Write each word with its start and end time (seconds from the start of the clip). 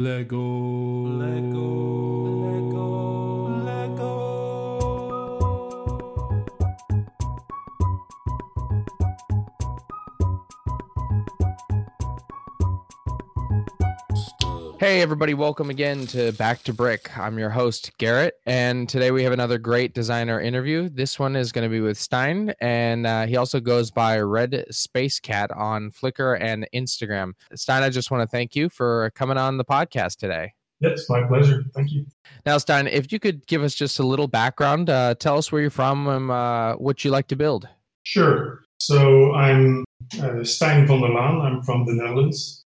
Lego. 0.00 1.06
Lego. 1.06 2.03
Hey, 14.84 15.00
everybody, 15.00 15.32
welcome 15.32 15.70
again 15.70 16.06
to 16.08 16.32
Back 16.32 16.62
to 16.64 16.74
Brick. 16.74 17.16
I'm 17.16 17.38
your 17.38 17.48
host, 17.48 17.96
Garrett, 17.96 18.34
and 18.44 18.86
today 18.86 19.12
we 19.12 19.24
have 19.24 19.32
another 19.32 19.56
great 19.56 19.94
designer 19.94 20.38
interview. 20.38 20.90
This 20.90 21.18
one 21.18 21.36
is 21.36 21.52
going 21.52 21.62
to 21.62 21.70
be 21.70 21.80
with 21.80 21.96
Stein, 21.96 22.52
and 22.60 23.06
uh, 23.06 23.24
he 23.24 23.38
also 23.38 23.60
goes 23.60 23.90
by 23.90 24.20
Red 24.20 24.66
Space 24.70 25.20
Cat 25.20 25.50
on 25.52 25.90
Flickr 25.90 26.38
and 26.38 26.68
Instagram. 26.74 27.32
Stein, 27.54 27.82
I 27.82 27.88
just 27.88 28.10
want 28.10 28.24
to 28.24 28.26
thank 28.28 28.54
you 28.54 28.68
for 28.68 29.10
coming 29.14 29.38
on 29.38 29.56
the 29.56 29.64
podcast 29.64 30.16
today. 30.16 30.52
It's 30.82 31.08
my 31.08 31.26
pleasure. 31.26 31.64
Thank 31.74 31.90
you. 31.90 32.04
Now, 32.44 32.58
Stein, 32.58 32.86
if 32.86 33.10
you 33.10 33.18
could 33.18 33.46
give 33.46 33.62
us 33.62 33.74
just 33.74 34.00
a 34.00 34.06
little 34.06 34.28
background, 34.28 34.90
uh, 34.90 35.14
tell 35.14 35.38
us 35.38 35.50
where 35.50 35.62
you're 35.62 35.70
from 35.70 36.06
and 36.08 36.30
uh, 36.30 36.74
what 36.74 37.06
you 37.06 37.10
like 37.10 37.28
to 37.28 37.36
build. 37.36 37.66
Sure. 38.02 38.60
So 38.80 39.32
I'm 39.32 39.86
uh, 40.20 40.44
Stein 40.44 40.86
van 40.86 41.00
der 41.00 41.08
Laan. 41.08 41.40
I'm 41.40 41.62
from 41.62 41.86
the 41.86 41.94
Netherlands. 41.94 42.63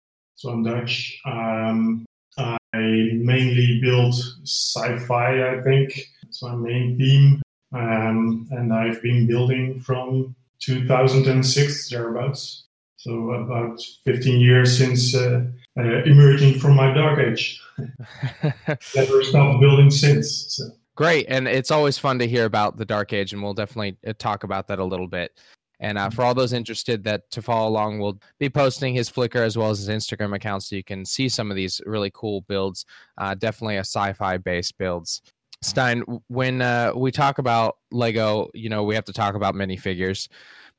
So 0.43 0.49
I'm 0.49 0.61
Dutch. 0.61 1.21
Um, 1.23 2.05
I 2.37 2.51
mainly 2.73 3.79
build 3.81 4.13
sci-fi. 4.43 5.53
I 5.53 5.61
think 5.61 5.97
it's 6.23 6.43
my 6.43 6.53
main 6.53 6.97
theme, 6.97 7.41
um, 7.73 8.45
and 8.51 8.73
I've 8.73 9.01
been 9.01 9.25
building 9.25 9.79
from 9.79 10.35
2006 10.59 11.89
thereabouts. 11.89 12.65
So 12.97 13.31
about 13.31 13.79
15 14.03 14.41
years 14.41 14.77
since 14.77 15.15
uh, 15.15 15.45
uh, 15.79 16.03
emerging 16.03 16.59
from 16.59 16.75
my 16.75 16.93
dark 16.93 17.19
age. 17.19 17.61
Never 17.77 19.23
stopped 19.23 19.61
building 19.61 19.91
since. 19.91 20.57
So. 20.57 20.65
Great, 20.95 21.25
and 21.29 21.47
it's 21.47 21.71
always 21.71 21.97
fun 21.97 22.19
to 22.19 22.27
hear 22.27 22.43
about 22.43 22.75
the 22.75 22.85
dark 22.85 23.13
age, 23.13 23.31
and 23.31 23.41
we'll 23.41 23.53
definitely 23.53 23.97
uh, 24.05 24.11
talk 24.19 24.43
about 24.43 24.67
that 24.67 24.79
a 24.79 24.83
little 24.83 25.07
bit. 25.07 25.39
And 25.79 25.97
uh, 25.97 26.09
for 26.09 26.23
all 26.23 26.33
those 26.33 26.53
interested 26.53 27.03
that 27.03 27.29
to 27.31 27.41
follow 27.41 27.69
along, 27.69 27.99
we'll 27.99 28.19
be 28.39 28.49
posting 28.49 28.93
his 28.93 29.09
Flickr 29.09 29.45
as 29.45 29.57
well 29.57 29.69
as 29.69 29.79
his 29.79 29.89
Instagram 29.89 30.35
account 30.35 30.63
so 30.63 30.75
you 30.75 30.83
can 30.83 31.05
see 31.05 31.27
some 31.27 31.49
of 31.49 31.57
these 31.57 31.81
really 31.85 32.11
cool 32.13 32.41
builds. 32.41 32.85
Uh, 33.17 33.35
definitely 33.35 33.77
a 33.77 33.79
sci-fi 33.79 34.37
based 34.37 34.77
builds. 34.77 35.21
Stein, 35.61 36.03
when 36.27 36.61
uh, 36.61 36.91
we 36.95 37.11
talk 37.11 37.37
about 37.37 37.77
Lego, 37.91 38.49
you 38.53 38.69
know, 38.69 38.83
we 38.83 38.95
have 38.95 39.05
to 39.05 39.13
talk 39.13 39.35
about 39.35 39.55
minifigures 39.55 40.27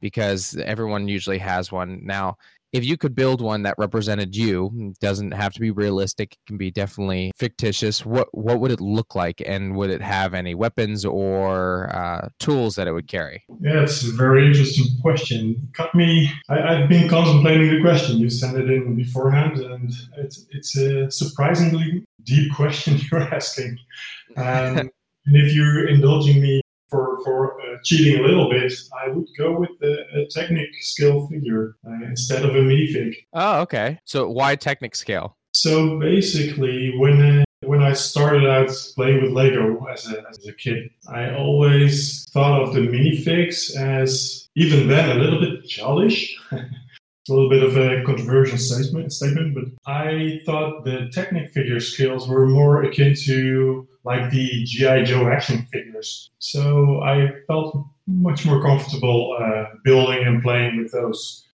because 0.00 0.56
everyone 0.59 1.09
usually 1.09 1.39
has 1.39 1.72
one. 1.72 2.00
Now, 2.05 2.37
if 2.75 2.84
you 2.84 2.97
could 2.97 3.14
build 3.14 3.41
one 3.41 3.62
that 3.62 3.77
represented 3.78 4.34
you, 4.34 4.92
doesn't 5.00 5.30
have 5.30 5.53
to 5.53 5.61
be 5.61 5.70
realistic, 5.70 6.33
it 6.33 6.39
can 6.44 6.56
be 6.58 6.72
definitely 6.72 7.31
fictitious. 7.36 8.05
What 8.05 8.28
what 8.33 8.58
would 8.58 8.72
it 8.72 8.81
look 8.81 9.14
like, 9.14 9.41
and 9.47 9.77
would 9.77 9.91
it 9.91 10.03
have 10.03 10.34
any 10.34 10.56
weapons 10.56 11.05
or 11.05 11.94
uh, 11.94 12.28
tools 12.41 12.75
that 12.75 12.89
it 12.89 12.92
would 12.92 13.06
carry? 13.06 13.44
Yeah, 13.61 13.83
it's 13.83 14.03
a 14.03 14.11
very 14.11 14.44
interesting 14.44 14.86
question. 15.00 15.69
Cut 15.72 15.94
me. 15.94 16.28
I, 16.48 16.78
have 16.78 16.89
been 16.89 17.08
contemplating 17.08 17.77
the 17.77 17.81
question. 17.81 18.19
You 18.19 18.28
sent 18.28 18.58
it 18.58 18.69
in 18.69 18.97
beforehand, 18.97 19.59
and 19.59 19.92
it's 20.16 20.44
it's 20.50 20.77
a 20.77 21.09
surprisingly 21.12 22.05
deep 22.25 22.53
question 22.56 23.00
you're 23.11 23.22
asking. 23.34 23.78
Um, 24.36 24.91
and 25.27 25.36
if 25.36 25.55
you're 25.55 25.86
indulging 25.86 26.42
me 26.42 26.61
for 26.95 27.19
for 27.25 27.61
uh, 27.61 27.78
cheating 27.83 28.20
a 28.20 28.27
little 28.27 28.48
bit, 28.48 28.73
I 29.03 29.09
would 29.09 29.27
go 29.37 29.59
with 29.59 29.70
the, 29.81 30.05
a 30.14 30.27
Technic 30.27 30.69
scale 30.81 31.27
figure 31.27 31.77
uh, 31.87 32.05
instead 32.05 32.45
of 32.45 32.55
a 32.55 32.61
minifig. 32.61 33.14
Oh, 33.33 33.61
okay. 33.62 33.98
So 34.05 34.31
why 34.31 34.55
Technic 34.55 34.95
scale? 34.95 35.37
So 35.53 35.98
basically, 35.98 36.97
when 36.97 37.20
uh, 37.20 37.45
when 37.65 37.83
I 37.83 37.95
started 37.95 38.47
out 38.47 38.70
playing 38.95 39.22
with 39.22 39.33
Lego 39.33 39.87
as 39.92 40.11
a, 40.12 40.22
as 40.28 40.47
a 40.47 40.53
kid, 40.53 40.89
I 41.09 41.34
always 41.34 42.25
thought 42.33 42.62
of 42.62 42.75
the 42.75 42.81
minifigs 42.81 43.75
as 43.77 44.49
even 44.55 44.87
then 44.88 45.16
a 45.16 45.21
little 45.21 45.41
bit 45.41 45.66
childish. 45.66 46.38
a 46.53 47.32
little 47.32 47.49
bit 47.49 47.62
of 47.62 47.75
a 47.78 48.05
controversial 48.05 48.59
statement, 48.59 49.11
statement, 49.11 49.55
but 49.55 49.65
I 49.91 50.43
thought 50.44 50.84
the 50.84 51.09
Technic 51.11 51.53
figure 51.53 51.81
skills 51.81 52.28
were 52.28 52.47
more 52.47 52.82
akin 52.82 53.15
to 53.25 53.88
like 54.04 54.31
the 54.31 54.65
GI 54.65 55.04
Joe 55.04 55.28
action 55.28 55.66
figures. 55.72 56.31
So 56.38 57.03
I 57.03 57.32
felt 57.47 57.87
much 58.06 58.44
more 58.44 58.62
comfortable 58.62 59.37
uh, 59.41 59.65
building 59.84 60.26
and 60.26 60.42
playing 60.42 60.82
with 60.82 60.92
those. 60.92 61.47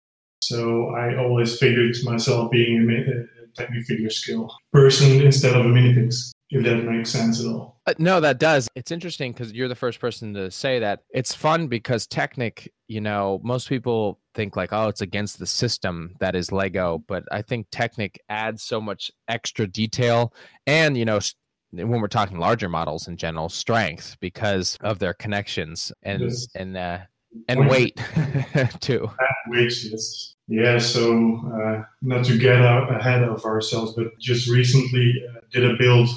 So 0.42 0.90
I 0.96 1.16
always 1.18 1.58
figured 1.58 1.96
myself 2.04 2.52
being 2.52 2.90
a, 2.90 3.44
a 3.44 3.48
Technic 3.56 3.86
figure 3.86 4.10
skill 4.10 4.54
person 4.72 5.22
instead 5.22 5.56
of 5.56 5.66
a 5.66 5.70
minifigs 5.70 6.32
if 6.52 6.64
that 6.64 6.84
makes 6.84 7.12
sense 7.12 7.40
at 7.40 7.48
all. 7.48 7.80
Uh, 7.86 7.94
no, 8.00 8.20
that 8.20 8.40
does. 8.40 8.68
It's 8.76 8.92
interesting 8.92 9.32
because 9.32 9.54
you're 9.54 9.68
the 9.68 9.76
first 9.76 10.00
person 10.00 10.34
to 10.34 10.50
say 10.50 10.80
that. 10.80 11.02
It's 11.12 11.34
fun 11.34 11.68
because 11.68 12.08
Technic, 12.08 12.72
you 12.88 13.02
know, 13.02 13.40
most 13.44 13.70
people 13.70 14.20
think 14.34 14.56
like, 14.56 14.74
oh, 14.74 14.88
it's 14.88 15.02
against 15.02 15.38
the 15.38 15.46
system 15.46 16.16
that 16.20 16.36
is 16.36 16.52
Lego, 16.52 17.04
but 17.08 17.24
I 17.32 17.42
think 17.42 17.68
Technic 17.72 18.20
adds 18.30 18.64
so 18.64 18.82
much 18.82 19.12
extra 19.28 19.68
detail 19.68 20.34
and, 20.66 20.98
you 20.98 21.06
know, 21.06 21.20
when 21.72 22.02
we're 22.02 22.08
talking 22.08 22.40
larger 22.40 22.70
models 22.70 23.08
in 23.08 23.18
general, 23.18 23.50
strength 23.50 24.18
because 24.20 24.78
of 24.82 25.00
their 25.00 25.14
connections 25.14 25.92
and 26.04 26.24
yes. 26.24 26.48
and 26.56 26.78
uh, 26.78 27.00
and 27.48 27.68
weight 27.70 28.00
too. 28.80 29.10
Weight, 29.48 29.74
yes. 29.84 30.36
Yeah, 30.48 30.80
so 30.80 31.40
uh, 31.54 31.84
not 32.02 32.26
to 32.26 32.38
get 32.38 32.62
out 32.62 32.94
ahead 32.94 33.22
of 33.22 33.46
ourselves, 33.46 33.94
but 33.94 34.18
just 34.18 34.50
recently 34.50 35.24
uh, 35.30 35.42
did 35.52 35.64
a 35.64 35.78
build 35.78 36.10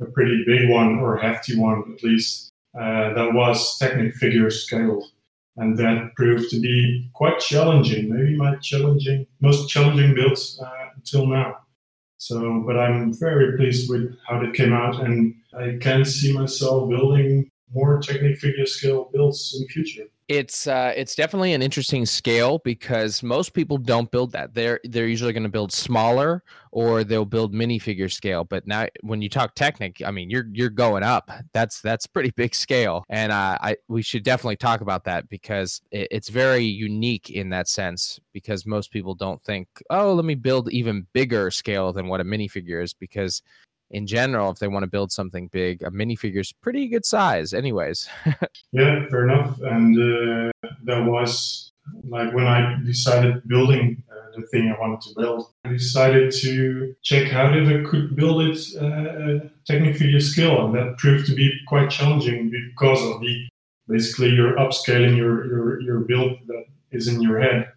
a 0.00 0.06
pretty 0.06 0.42
big 0.46 0.68
one 0.68 0.98
or 0.98 1.16
hefty 1.16 1.56
one 1.56 1.94
at 1.94 2.02
least 2.02 2.52
uh, 2.78 3.12
that 3.14 3.32
was 3.32 3.78
Technic 3.78 4.14
figure 4.14 4.50
scaled 4.50 5.04
and 5.56 5.76
that 5.78 6.14
proved 6.16 6.50
to 6.50 6.60
be 6.60 7.08
quite 7.12 7.38
challenging 7.38 8.12
maybe 8.12 8.36
my 8.36 8.56
challenging 8.56 9.26
most 9.40 9.68
challenging 9.68 10.14
builds 10.14 10.60
uh, 10.60 10.88
until 10.96 11.26
now 11.26 11.56
so 12.24 12.62
but 12.66 12.78
i'm 12.78 13.12
very 13.12 13.54
pleased 13.58 13.90
with 13.90 14.16
how 14.26 14.40
that 14.40 14.54
came 14.54 14.72
out 14.72 14.98
and 15.04 15.34
i 15.58 15.76
can 15.80 16.04
see 16.06 16.32
myself 16.32 16.88
building 16.88 17.50
more 17.74 17.98
Technic 18.00 18.38
figure 18.38 18.66
scale 18.66 19.10
builds 19.12 19.54
in 19.54 19.62
the 19.62 19.68
future 19.68 20.04
it's 20.28 20.66
uh, 20.66 20.92
it's 20.96 21.14
definitely 21.14 21.52
an 21.52 21.60
interesting 21.60 22.06
scale 22.06 22.58
because 22.64 23.22
most 23.22 23.52
people 23.52 23.76
don't 23.76 24.10
build 24.10 24.32
that. 24.32 24.54
They're 24.54 24.80
they're 24.84 25.06
usually 25.06 25.34
going 25.34 25.42
to 25.42 25.50
build 25.50 25.70
smaller 25.70 26.42
or 26.72 27.04
they'll 27.04 27.26
build 27.26 27.52
minifigure 27.52 28.10
scale. 28.10 28.42
But 28.42 28.66
now, 28.66 28.86
when 29.02 29.20
you 29.20 29.28
talk 29.28 29.54
Technic, 29.54 30.00
I 30.04 30.10
mean, 30.10 30.30
you're 30.30 30.46
you're 30.52 30.70
going 30.70 31.02
up. 31.02 31.30
That's 31.52 31.82
that's 31.82 32.06
pretty 32.06 32.30
big 32.30 32.54
scale, 32.54 33.04
and 33.10 33.32
uh, 33.32 33.58
I 33.60 33.76
we 33.88 34.00
should 34.00 34.22
definitely 34.22 34.56
talk 34.56 34.80
about 34.80 35.04
that 35.04 35.28
because 35.28 35.82
it, 35.90 36.08
it's 36.10 36.30
very 36.30 36.64
unique 36.64 37.30
in 37.30 37.50
that 37.50 37.68
sense. 37.68 38.18
Because 38.32 38.64
most 38.64 38.90
people 38.90 39.14
don't 39.14 39.42
think, 39.44 39.68
oh, 39.90 40.14
let 40.14 40.24
me 40.24 40.34
build 40.34 40.72
even 40.72 41.06
bigger 41.12 41.50
scale 41.50 41.92
than 41.92 42.08
what 42.08 42.20
a 42.22 42.24
minifigure 42.24 42.82
is, 42.82 42.94
because 42.94 43.42
in 43.94 44.08
general, 44.08 44.50
if 44.50 44.58
they 44.58 44.66
want 44.66 44.82
to 44.82 44.90
build 44.90 45.12
something 45.12 45.48
big, 45.52 45.80
a 45.82 45.90
minifigure 45.90 46.40
is 46.40 46.52
pretty 46.52 46.88
good 46.88 47.06
size, 47.06 47.54
anyways. 47.54 48.08
yeah, 48.72 49.06
fair 49.08 49.28
enough. 49.28 49.58
And 49.60 49.96
uh, 49.96 50.68
that 50.82 51.04
was 51.04 51.70
like 52.08 52.34
when 52.34 52.46
I 52.46 52.76
decided 52.84 53.46
building 53.46 54.02
uh, 54.10 54.36
the 54.36 54.46
thing 54.48 54.68
I 54.68 54.80
wanted 54.80 55.00
to 55.02 55.14
build, 55.16 55.52
I 55.64 55.68
decided 55.68 56.32
to 56.42 56.94
check 57.02 57.30
how 57.30 57.54
if 57.54 57.68
I 57.68 57.88
could 57.88 58.16
build 58.16 58.42
it 58.42 58.58
uh, 58.80 59.48
Technic 59.64 59.96
figure 59.96 60.20
skill, 60.20 60.66
and 60.66 60.74
that 60.74 60.98
proved 60.98 61.26
to 61.28 61.34
be 61.34 61.50
quite 61.68 61.88
challenging 61.88 62.50
because 62.50 63.00
of 63.02 63.20
the 63.20 63.48
basically 63.88 64.30
you're 64.30 64.56
upscaling 64.56 65.16
your 65.16 65.46
your 65.46 65.80
your 65.80 66.00
build 66.00 66.32
that 66.48 66.64
is 66.90 67.06
in 67.08 67.22
your 67.22 67.40
head 67.40 67.70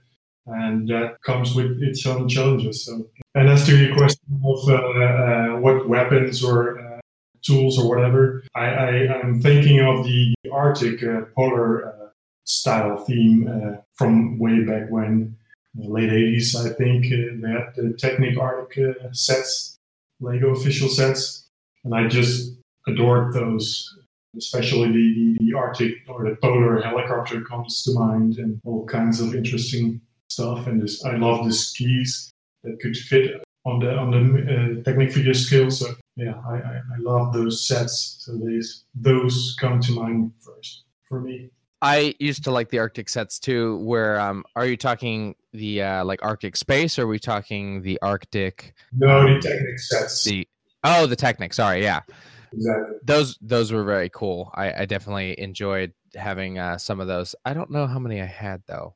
and 0.48 0.88
that 0.88 1.22
comes 1.24 1.56
with 1.56 1.82
its 1.82 2.06
own 2.06 2.28
challenges. 2.28 2.86
So, 2.86 3.08
and 3.36 3.50
as 3.50 3.66
to 3.66 3.78
your 3.78 3.96
question 3.96 4.42
of 4.44 4.70
uh, 4.70 4.74
uh, 4.74 5.60
what 5.60 5.88
weapons 5.88 6.44
or 6.44 6.80
uh, 6.80 7.00
tools 7.42 7.78
or 7.78 7.90
whatever, 7.90 8.44
I, 8.56 9.08
am 9.24 9.42
thinking 9.42 9.82
of 9.82 10.06
the 10.06 10.34
Arctic 10.52 11.04
uh, 11.04 11.22
polar 11.36 11.88
uh, 11.88 12.08
style 12.46 12.98
theme 12.98 13.48
uh, 13.48 13.82
from 13.94 14.40
way 14.40 14.64
back 14.64 14.90
when, 14.90 15.36
late 15.76 16.10
80s, 16.10 16.56
I 16.56 16.74
think. 16.74 17.10
they 17.10 17.50
had 17.50 17.76
the 17.76 17.94
Technic 17.98 18.38
Arctic 18.38 18.98
sets, 19.12 19.78
Lego 20.20 20.50
official 20.50 20.90
sets, 20.90 21.46
and 21.84 21.94
I 21.94 22.08
just 22.08 22.54
adored 22.88 23.34
those 23.34 23.94
especially 24.38 24.92
the, 24.92 25.38
the, 25.40 25.54
Arctic 25.58 25.96
or 26.08 26.24
the 26.24 26.36
polar 26.36 26.80
helicopter 26.82 27.42
comes 27.42 27.82
to 27.84 27.94
mind 27.94 28.38
and 28.38 28.60
all 28.66 28.86
kinds 28.86 29.20
of 29.20 29.34
interesting 29.34 30.00
stuff, 30.30 30.68
and 30.68 30.82
this, 30.82 31.04
I 31.06 31.16
love 31.16 31.46
the 31.46 31.54
skis 31.54 32.32
that 32.64 32.80
could 32.82 32.96
fit 32.96 33.42
on 33.66 33.80
the 33.80 33.96
on 33.98 34.12
the 34.12 34.80
uh, 34.80 34.84
Technic 34.84 35.12
figure 35.12 35.34
scale. 35.34 35.70
So 35.72 35.94
yeah, 36.16 36.34
I, 36.48 36.56
I, 36.56 36.76
I 36.78 37.00
love 37.00 37.34
those 37.34 37.68
sets. 37.68 38.18
So 38.20 38.38
these 38.38 38.86
those 38.96 39.56
come 39.60 39.80
to 39.82 39.92
mind 39.92 40.32
first 40.40 40.84
for 41.06 41.22
me. 41.22 41.50
I 41.82 42.16
used 42.20 42.44
to 42.46 42.52
like 42.52 42.70
the 42.70 42.80
Arctic 42.80 43.08
sets 43.08 43.40
too. 43.40 43.78
Where 43.78 44.20
um, 44.20 44.44
are 44.56 44.66
you 44.66 44.78
talking 44.78 45.36
the 45.54 45.84
uh, 45.84 46.06
like 46.06 46.20
Arctic 46.24 46.56
space, 46.56 46.98
or 46.98 47.04
are 47.04 47.08
we 47.08 47.20
talking 47.20 47.82
the 47.82 48.00
Arctic? 48.02 48.74
No, 48.94 49.34
the 49.34 49.40
Technic 49.40 49.80
sets. 49.80 50.24
The 50.24 50.48
oh, 50.84 51.06
the 51.06 51.16
Technic. 51.16 51.54
Sorry, 51.54 51.84
yeah, 51.84 52.02
Exactly. 52.54 52.96
those 53.04 53.38
those 53.42 53.72
were 53.72 53.84
very 53.84 54.10
cool. 54.10 54.52
I, 54.56 54.82
I 54.82 54.86
definitely 54.86 55.40
enjoyed 55.40 55.94
having 56.16 56.58
uh, 56.58 56.78
some 56.78 57.00
of 57.00 57.08
those. 57.08 57.36
I 57.46 57.54
don't 57.54 57.72
know 57.72 57.86
how 57.86 58.00
many 58.00 58.22
I 58.22 58.26
had 58.26 58.64
though. 58.68 58.96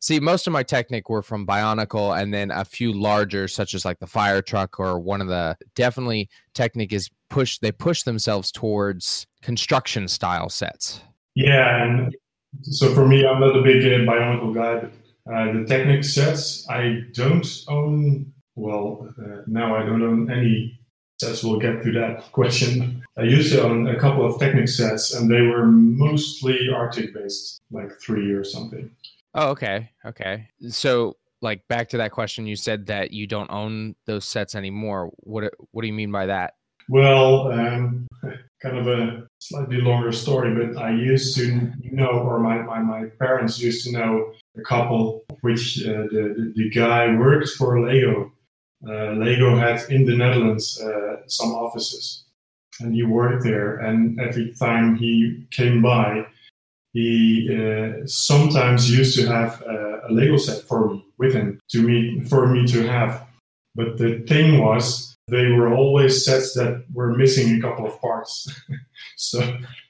See, 0.00 0.18
most 0.18 0.46
of 0.46 0.52
my 0.54 0.62
Technic 0.62 1.10
were 1.10 1.22
from 1.22 1.46
Bionicle, 1.46 2.18
and 2.18 2.32
then 2.32 2.50
a 2.50 2.64
few 2.64 2.92
larger, 2.92 3.46
such 3.46 3.74
as 3.74 3.84
like 3.84 3.98
the 3.98 4.06
fire 4.06 4.40
truck 4.40 4.80
or 4.80 4.98
one 4.98 5.20
of 5.20 5.28
the. 5.28 5.56
Definitely, 5.74 6.30
Technic 6.54 6.92
is 6.92 7.10
push. 7.28 7.58
They 7.58 7.70
push 7.70 8.02
themselves 8.02 8.50
towards 8.50 9.26
construction 9.42 10.08
style 10.08 10.48
sets. 10.48 11.02
Yeah, 11.34 11.84
and 11.84 12.16
so 12.62 12.94
for 12.94 13.06
me, 13.06 13.26
I'm 13.26 13.40
not 13.40 13.56
a 13.56 13.62
big 13.62 13.84
uh, 13.84 14.10
Bionicle 14.10 14.54
guy, 14.54 14.88
but 15.26 15.32
uh, 15.32 15.52
the 15.52 15.64
Technic 15.66 16.04
sets, 16.04 16.68
I 16.70 17.02
don't 17.12 17.46
own. 17.68 18.32
Well, 18.56 19.12
uh, 19.18 19.42
now 19.46 19.76
I 19.76 19.84
don't 19.84 20.02
own 20.02 20.30
any 20.30 20.80
sets. 21.20 21.44
We'll 21.44 21.60
get 21.60 21.82
to 21.82 21.92
that 21.92 22.22
question. 22.32 23.02
I 23.18 23.22
used 23.24 23.52
to 23.52 23.62
own 23.62 23.86
a 23.86 24.00
couple 24.00 24.24
of 24.24 24.40
Technic 24.40 24.68
sets, 24.68 25.14
and 25.14 25.30
they 25.30 25.42
were 25.42 25.66
mostly 25.66 26.70
Arctic 26.74 27.12
based, 27.12 27.60
like 27.70 27.90
three 28.00 28.32
or 28.32 28.44
something. 28.44 28.90
Oh, 29.34 29.50
okay, 29.50 29.90
okay. 30.04 30.48
So, 30.68 31.16
like 31.42 31.66
back 31.68 31.88
to 31.90 31.96
that 31.98 32.10
question, 32.10 32.46
you 32.46 32.56
said 32.56 32.86
that 32.86 33.12
you 33.12 33.26
don't 33.26 33.50
own 33.50 33.94
those 34.06 34.24
sets 34.24 34.54
anymore. 34.54 35.10
What 35.18 35.52
What 35.70 35.82
do 35.82 35.88
you 35.88 35.94
mean 35.94 36.12
by 36.12 36.26
that? 36.26 36.54
Well, 36.88 37.52
um, 37.52 38.08
kind 38.60 38.76
of 38.76 38.88
a 38.88 39.26
slightly 39.38 39.80
longer 39.80 40.12
story, 40.12 40.54
but 40.54 40.80
I 40.80 40.90
used 40.90 41.36
to 41.36 41.72
know, 41.82 42.08
or 42.08 42.40
my, 42.40 42.62
my, 42.62 42.80
my 42.80 43.04
parents 43.18 43.60
used 43.60 43.86
to 43.86 43.92
know 43.92 44.32
a 44.58 44.62
couple, 44.62 45.24
which 45.40 45.86
uh, 45.86 46.08
the, 46.10 46.52
the, 46.56 46.68
guy 46.70 47.14
worked 47.16 47.50
for 47.50 47.80
Lego. 47.80 48.32
Uh, 48.86 49.12
Lego 49.12 49.56
had 49.56 49.88
in 49.90 50.04
the 50.04 50.16
Netherlands 50.16 50.80
uh, 50.80 51.18
some 51.26 51.50
offices, 51.50 52.24
and 52.80 52.94
he 52.94 53.02
worked 53.02 53.44
there. 53.44 53.76
And 53.76 54.20
every 54.20 54.52
time 54.58 54.96
he 54.96 55.46
came 55.50 55.80
by, 55.80 56.26
he 56.92 57.48
uh, 57.54 58.06
sometimes 58.06 58.90
used 58.96 59.16
to 59.18 59.26
have 59.26 59.62
a, 59.62 60.00
a 60.08 60.12
Lego 60.12 60.36
set 60.36 60.62
for 60.64 60.90
me 60.90 61.04
with 61.18 61.34
him 61.34 61.60
to 61.70 61.82
me 61.82 62.22
for 62.24 62.46
me 62.48 62.66
to 62.66 62.86
have. 62.86 63.26
But 63.74 63.98
the 63.98 64.24
thing 64.26 64.60
was, 64.60 65.16
they 65.28 65.46
were 65.52 65.72
always 65.72 66.24
sets 66.24 66.54
that 66.54 66.84
were 66.92 67.14
missing 67.14 67.56
a 67.56 67.60
couple 67.60 67.86
of 67.86 68.00
parts. 68.00 68.52
so, 69.16 69.40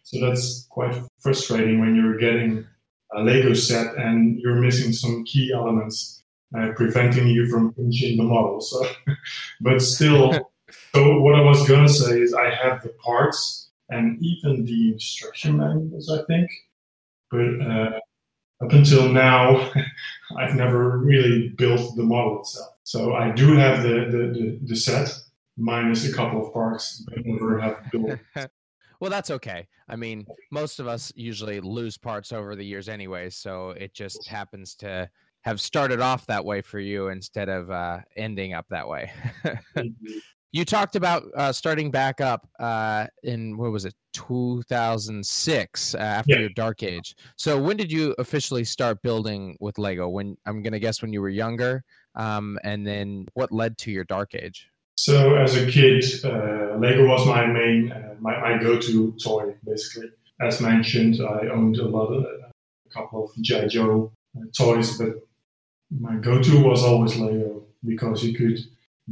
so 0.03 0.21
that's 0.21 0.67
quite 0.69 0.95
frustrating 1.19 1.81
when 1.81 1.97
you're 1.97 2.19
getting 2.19 2.67
a 3.13 3.23
Lego 3.23 3.55
set 3.55 3.97
and 3.97 4.39
you're 4.39 4.57
missing 4.57 4.93
some 4.93 5.25
key 5.25 5.53
elements, 5.53 6.23
uh, 6.57 6.73
preventing 6.77 7.29
you 7.29 7.49
from 7.49 7.73
finishing 7.73 8.19
the 8.19 8.25
model. 8.25 8.61
So, 8.61 8.87
but 9.63 9.81
still, 9.81 10.33
so 10.95 11.21
what 11.21 11.35
I 11.35 11.41
was 11.41 11.67
gonna 11.67 11.89
say 11.89 12.21
is 12.21 12.35
I 12.35 12.51
have 12.51 12.83
the 12.83 12.91
parts 13.03 13.71
and 13.89 14.23
even 14.23 14.65
the 14.65 14.93
instruction 14.93 15.57
manuals, 15.57 16.11
I 16.11 16.23
think. 16.27 16.51
But 17.31 17.61
uh, 17.63 17.91
up 18.63 18.73
until 18.73 19.09
now, 19.09 19.71
I've 20.39 20.55
never 20.55 20.99
really 20.99 21.51
built 21.57 21.97
the 21.97 22.03
model 22.03 22.41
itself. 22.41 22.75
So 22.85 23.15
I 23.15 23.31
do 23.31 23.55
have 23.55 23.83
the, 23.83 24.07
the, 24.11 24.19
the, 24.39 24.59
the 24.63 24.77
set, 24.77 25.13
minus 25.57 26.09
a 26.09 26.13
couple 26.13 26.47
of 26.47 26.53
parts, 26.53 27.05
but 27.09 27.25
never 27.25 27.61
have 27.61 27.83
built. 27.91 28.19
well, 29.01 29.11
that's 29.11 29.31
okay. 29.31 29.67
I 29.89 29.97
mean, 29.97 30.27
most 30.51 30.81
of 30.81 30.87
us 30.87 31.13
usually 31.17 31.61
lose 31.61 31.99
parts 31.99 32.33
over 32.33 32.55
the 32.55 32.65
years 32.65 32.89
anyway, 32.89 33.31
so 33.31 33.71
it 33.71 33.95
just 33.95 34.27
happens 34.27 34.75
to 34.77 35.09
have 35.43 35.61
started 35.61 36.01
off 36.01 36.27
that 36.27 36.45
way 36.45 36.61
for 36.61 36.79
you 36.79 37.09
instead 37.09 37.49
of 37.49 37.71
uh, 37.71 37.99
ending 38.17 38.53
up 38.53 38.67
that 38.71 38.87
way. 38.87 39.11
you 40.53 40.65
talked 40.65 40.97
about 40.97 41.23
uh, 41.37 41.53
starting 41.53 41.91
back 41.91 42.21
up 42.21 42.49
uh, 42.59 43.07
in 43.23 43.57
what 43.57 43.71
was 43.71 43.85
it 43.85 43.95
2006 44.13 45.95
uh, 45.95 45.99
after 45.99 46.33
Yeah. 46.33 46.39
your 46.41 46.49
dark 46.51 46.83
age 46.83 47.15
so 47.37 47.61
when 47.61 47.77
did 47.77 47.91
you 47.93 48.15
officially 48.19 48.65
start 48.65 49.01
building 49.03 49.57
with 49.61 49.79
lego 49.79 50.09
when 50.09 50.37
i'm 50.47 50.63
gonna 50.63 50.79
guess 50.79 51.03
when 51.03 51.13
you 51.13 51.21
were 51.21 51.29
younger 51.29 51.85
um, 52.17 52.59
and 52.65 52.87
then 52.87 53.27
what 53.35 53.53
led 53.53 53.79
to 53.79 53.91
your 53.93 54.05
dark 54.05 54.35
age 54.35 54.69
So 54.97 55.37
as 55.37 55.57
a 55.57 55.65
kid, 55.71 56.05
uh, 56.25 56.77
Lego 56.77 57.07
was 57.07 57.25
my 57.27 57.47
main, 57.47 57.91
uh, 57.93 58.17
my, 58.21 58.35
my 58.41 58.59
go-to 58.63 59.13
toy, 59.23 59.55
basically. 59.65 60.11
As 60.43 60.61
mentioned, 60.61 61.15
I 61.23 61.49
owned 61.49 61.79
a 61.79 61.89
lot 61.89 62.09
of, 62.17 62.23
a 62.25 62.91
couple 62.93 63.25
of 63.25 63.31
GI 63.41 63.69
Joe 63.69 64.13
uh, 64.37 64.45
toys, 64.55 64.99
but 64.99 65.13
my 66.07 66.17
go-to 66.17 66.61
was 66.63 66.83
always 66.85 67.17
Lego 67.17 67.65
because 67.87 68.23
you 68.23 68.33
could 68.37 68.59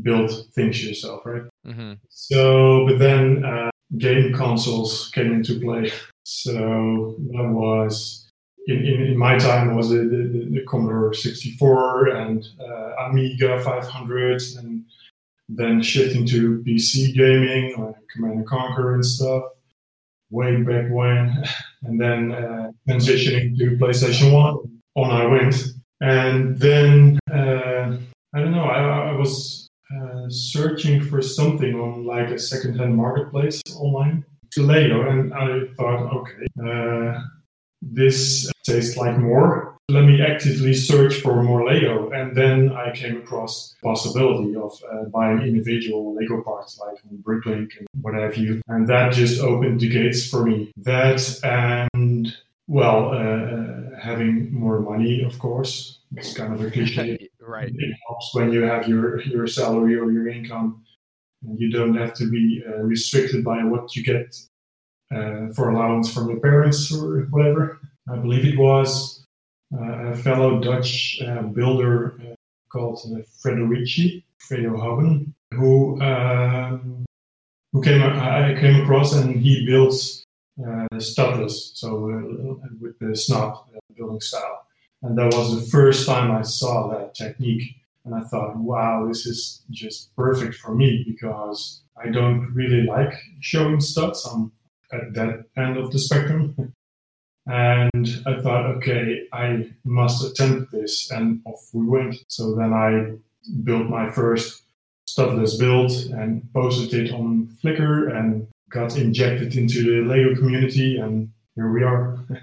build 0.02 0.30
things 0.54 0.84
yourself, 0.84 1.24
right? 1.24 1.42
mm-hmm. 1.66 1.92
So, 2.10 2.86
but 2.86 2.98
then 2.98 3.44
uh, 3.44 3.70
game 3.96 4.34
consoles 4.34 5.10
came 5.14 5.32
into 5.32 5.60
play. 5.60 5.90
So 6.30 7.16
that 7.32 7.48
was 7.48 8.28
in, 8.66 8.84
in, 8.84 9.00
in 9.00 9.16
my 9.16 9.38
time 9.38 9.74
was 9.74 9.88
the, 9.88 9.96
the, 9.96 10.48
the 10.52 10.64
Commodore 10.68 11.14
64 11.14 12.08
and 12.08 12.46
uh, 12.60 13.06
Amiga 13.06 13.58
500, 13.60 14.42
and 14.58 14.84
then 15.48 15.80
shifting 15.80 16.26
to 16.26 16.62
PC 16.66 17.14
gaming 17.14 17.74
like 17.82 17.94
Command 18.12 18.40
and 18.40 18.46
Conquer 18.46 18.94
and 18.94 19.04
stuff. 19.04 19.44
Way 20.30 20.62
back 20.62 20.90
when, 20.90 21.42
and 21.84 21.98
then 21.98 22.32
uh, 22.32 22.70
transitioning 22.86 23.56
to 23.56 23.78
PlayStation 23.78 24.30
One. 24.32 24.80
On 24.96 25.10
I 25.10 25.24
went, 25.24 25.54
and 26.02 26.58
then 26.58 27.18
uh, 27.32 27.96
I 28.34 28.38
don't 28.38 28.52
know. 28.52 28.64
I, 28.64 29.10
I 29.10 29.12
was 29.12 29.67
uh, 29.94 30.28
searching 30.28 31.02
for 31.02 31.22
something 31.22 31.74
on 31.74 32.04
like 32.04 32.28
a 32.28 32.38
second-hand 32.38 32.94
marketplace 32.94 33.62
online 33.76 34.24
to 34.52 34.62
Lego, 34.62 35.08
and 35.08 35.32
I 35.34 35.66
thought, 35.76 36.12
okay, 36.12 36.46
uh, 36.64 37.20
this 37.80 38.50
tastes 38.64 38.96
like 38.96 39.18
more. 39.18 39.76
Let 39.90 40.04
me 40.04 40.20
actively 40.20 40.74
search 40.74 41.14
for 41.22 41.42
more 41.42 41.64
Lego, 41.64 42.10
and 42.10 42.36
then 42.36 42.72
I 42.72 42.94
came 42.94 43.16
across 43.16 43.74
possibility 43.82 44.54
of 44.54 44.78
uh, 44.92 45.04
buying 45.04 45.40
individual 45.40 46.14
Lego 46.14 46.42
parts 46.42 46.78
like 46.78 46.98
Bricklink 47.22 47.78
and 47.78 47.86
what 48.02 48.12
have 48.14 48.36
you, 48.36 48.60
and 48.68 48.86
that 48.88 49.14
just 49.14 49.40
opened 49.40 49.80
the 49.80 49.88
gates 49.88 50.28
for 50.28 50.44
me. 50.44 50.70
That 50.76 51.20
and 51.42 52.36
well, 52.68 53.12
uh, 53.12 53.98
having 54.00 54.52
more 54.52 54.80
money, 54.80 55.24
of 55.24 55.38
course, 55.38 56.00
it's 56.14 56.34
kind 56.34 56.54
of 56.54 56.60
a 56.60 56.70
cliche. 56.74 57.28
Right. 57.40 57.72
It 57.74 57.96
helps 58.06 58.34
when 58.34 58.52
you 58.52 58.62
have 58.62 58.86
your 58.86 59.20
your 59.22 59.46
salary 59.46 59.96
or 59.96 60.12
your 60.12 60.28
income 60.28 60.84
and 61.42 61.58
you 61.58 61.70
don't 61.70 61.96
have 61.96 62.14
to 62.14 62.30
be 62.30 62.62
uh, 62.68 62.82
restricted 62.82 63.42
by 63.44 63.64
what 63.64 63.96
you 63.96 64.04
get 64.04 64.36
uh, 65.14 65.48
for 65.54 65.70
allowance 65.70 66.12
from 66.12 66.28
your 66.28 66.40
parents 66.40 66.92
or 66.92 67.22
whatever. 67.30 67.80
I 68.10 68.16
believe 68.16 68.44
it 68.44 68.58
was 68.58 69.24
uh, 69.74 70.12
a 70.12 70.16
fellow 70.16 70.60
dutch 70.60 71.20
uh, 71.26 71.42
builder 71.42 72.20
uh, 72.20 72.34
called 72.70 73.00
uh, 73.06 73.22
frederici 73.42 74.24
Fredo 74.46 74.78
Haben, 74.78 75.34
who 75.54 76.00
um, 76.02 77.06
who 77.72 77.82
came 77.82 78.02
I 78.02 78.56
came 78.60 78.82
across 78.82 79.14
and 79.14 79.36
he 79.36 79.64
builds 79.66 80.24
uh, 80.24 80.27
studless 80.94 81.72
so 81.74 82.10
uh, 82.10 82.68
with 82.80 82.98
the 82.98 83.14
SNOT 83.14 83.52
uh, 83.52 83.78
building 83.96 84.20
style 84.20 84.68
and 85.02 85.16
that 85.16 85.32
was 85.34 85.54
the 85.54 85.70
first 85.70 86.06
time 86.06 86.30
I 86.30 86.42
saw 86.42 86.88
that 86.88 87.14
technique. 87.14 87.76
And 88.04 88.14
I 88.14 88.22
thought, 88.22 88.56
wow, 88.56 89.06
this 89.06 89.26
is 89.26 89.62
just 89.70 90.14
perfect 90.16 90.56
for 90.56 90.74
me 90.74 91.04
because 91.06 91.82
I 92.02 92.08
don't 92.08 92.52
really 92.54 92.82
like 92.82 93.12
showing 93.40 93.80
studs. 93.80 94.26
I'm 94.26 94.50
at 94.92 95.12
that 95.14 95.44
end 95.56 95.76
of 95.76 95.92
the 95.92 95.98
spectrum. 95.98 96.74
And 97.50 98.06
I 98.26 98.42
thought, 98.42 98.66
okay, 98.76 99.22
I 99.32 99.70
must 99.82 100.22
attempt 100.22 100.70
this. 100.70 101.10
And 101.10 101.40
off 101.46 101.70
we 101.72 101.86
went. 101.86 102.16
So 102.28 102.54
then 102.54 102.74
I 102.74 103.14
built 103.64 103.88
my 103.88 104.10
first 104.10 104.64
studless 105.08 105.58
build 105.58 105.90
and 106.12 106.46
posted 106.52 106.92
it 106.92 107.10
on 107.10 107.56
Flickr 107.64 108.14
and 108.14 108.46
got 108.70 108.96
injected 108.96 109.56
into 109.56 109.82
the 109.82 110.08
Lego 110.08 110.34
community. 110.34 110.98
And 110.98 111.30
here 111.54 111.72
we 111.72 111.82
are. 111.82 112.18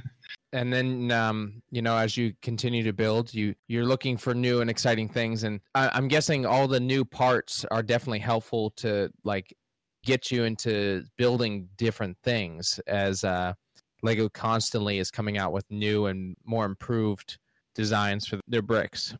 and 0.55 0.72
then 0.72 1.12
um, 1.12 1.62
you 1.70 1.82
know 1.82 1.98
as 1.98 2.15
you 2.15 2.34
continue 2.41 2.82
to 2.82 2.94
build 2.94 3.34
you 3.34 3.53
you're 3.67 3.86
looking 3.86 4.17
for 4.17 4.34
new 4.34 4.62
and 4.62 4.70
exciting 4.70 5.10
things 5.10 5.44
and 5.44 5.60
I, 5.75 5.89
i'm 5.94 6.08
guessing 6.08 6.46
all 6.46 6.67
the 6.67 6.79
new 6.79 7.03
parts 7.03 7.65
are 7.72 7.84
definitely 7.84 8.20
helpful 8.20 8.72
to 8.77 9.10
like 9.24 9.53
get 10.03 10.32
you 10.32 10.44
into 10.44 11.03
building 11.17 11.67
different 11.77 12.17
things 12.24 12.79
as 12.88 13.24
uh, 13.24 13.53
lego 14.01 14.29
constantly 14.29 14.98
is 15.00 15.12
coming 15.12 15.38
out 15.38 15.51
with 15.51 15.65
new 15.70 16.05
and 16.05 16.38
more 16.46 16.65
improved 16.65 17.38
designs 17.75 18.25
for 18.25 18.39
their 18.48 18.62
bricks 18.62 19.13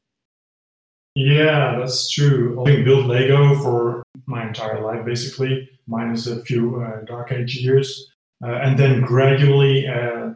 Yeah, 1.15 1.77
that's 1.79 2.10
true. 2.10 2.60
I've 2.60 2.65
been 2.65 2.84
built 2.84 3.05
Lego 3.05 3.55
for 3.55 4.03
my 4.25 4.48
entire 4.48 4.81
life, 4.81 5.05
basically, 5.05 5.69
minus 5.88 6.27
a 6.27 6.43
few 6.43 6.81
uh, 6.81 7.01
Dark 7.05 7.31
Age 7.31 7.55
years. 7.55 8.12
Uh, 8.43 8.55
and 8.55 8.77
then 8.77 9.01
gradually, 9.01 9.88
uh, 9.88 10.31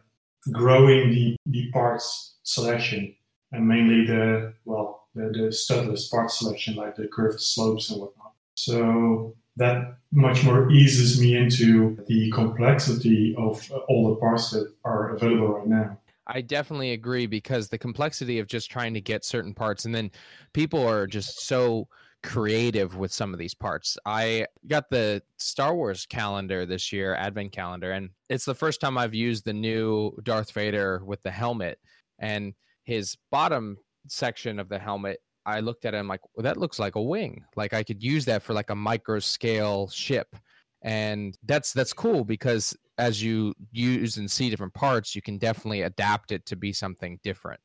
growing 0.51 1.09
the, 1.11 1.35
the 1.47 1.69
parts 1.71 2.35
selection 2.43 3.13
and 3.51 3.67
mainly 3.67 4.05
the 4.05 4.53
well 4.65 5.07
the, 5.15 5.23
the 5.23 5.51
studless 5.51 6.09
part 6.09 6.31
selection 6.31 6.75
like 6.75 6.95
the 6.95 7.07
curved 7.07 7.41
slopes 7.41 7.89
and 7.89 8.01
whatnot. 8.01 8.33
So 8.55 9.35
that 9.57 9.97
much 10.11 10.43
more 10.43 10.71
eases 10.71 11.19
me 11.19 11.35
into 11.35 11.97
the 12.07 12.31
complexity 12.31 13.35
of 13.37 13.69
all 13.87 14.09
the 14.09 14.15
parts 14.15 14.51
that 14.51 14.71
are 14.83 15.15
available 15.15 15.49
right 15.49 15.67
now. 15.67 15.98
I 16.29 16.41
definitely 16.41 16.91
agree 16.91 17.25
because 17.25 17.67
the 17.67 17.77
complexity 17.77 18.39
of 18.39 18.47
just 18.47 18.69
trying 18.69 18.93
to 18.93 19.01
get 19.01 19.25
certain 19.25 19.53
parts 19.53 19.85
and 19.85 19.93
then 19.93 20.11
people 20.53 20.87
are 20.87 21.07
just 21.07 21.47
so 21.47 21.87
creative 22.21 22.97
with 22.97 23.11
some 23.11 23.33
of 23.33 23.39
these 23.39 23.55
parts. 23.55 23.97
I 24.05 24.45
got 24.67 24.89
the 24.89 25.23
Star 25.37 25.75
Wars 25.75 26.05
calendar 26.05 26.65
this 26.65 26.93
year, 26.93 27.15
advent 27.15 27.51
calendar, 27.51 27.93
and 27.93 28.09
it's 28.29 28.45
the 28.45 28.53
first 28.53 28.79
time 28.79 28.97
I've 28.97 29.15
used 29.15 29.43
the 29.43 29.53
new 29.53 30.15
Darth 30.23 30.51
Vader 30.51 31.01
with 31.03 31.21
the 31.23 31.31
helmet 31.31 31.79
and 32.19 32.53
his 32.83 33.17
bottom 33.31 33.77
section 34.07 34.59
of 34.59 34.69
the 34.69 34.79
helmet. 34.79 35.19
I 35.45 35.61
looked 35.61 35.85
at 35.85 35.95
it, 35.95 35.97
I'm 35.97 36.07
like, 36.07 36.21
well, 36.35 36.43
that 36.43 36.57
looks 36.57 36.77
like 36.77 36.95
a 36.95 37.01
wing. 37.01 37.43
Like 37.55 37.73
I 37.73 37.83
could 37.83 38.03
use 38.03 38.25
that 38.25 38.43
for 38.43 38.53
like 38.53 38.69
a 38.69 38.75
micro 38.75 39.19
scale 39.19 39.89
ship. 39.89 40.35
And 40.81 41.37
that's 41.43 41.73
that's 41.73 41.91
cool 41.91 42.23
because 42.23 42.75
as 42.99 43.23
you 43.23 43.53
use 43.71 44.17
and 44.17 44.29
see 44.29 44.49
different 44.49 44.73
parts, 44.73 45.15
you 45.15 45.21
can 45.21 45.37
definitely 45.37 45.81
adapt 45.81 46.31
it 46.31 46.45
to 46.45 46.55
be 46.55 46.73
something 46.73 47.19
different. 47.23 47.59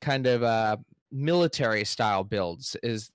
Kind 0.00 0.26
of 0.26 0.42
uh 0.42 0.76
military 1.12 1.84
style 1.84 2.24
builds 2.24 2.76
is 2.82 3.10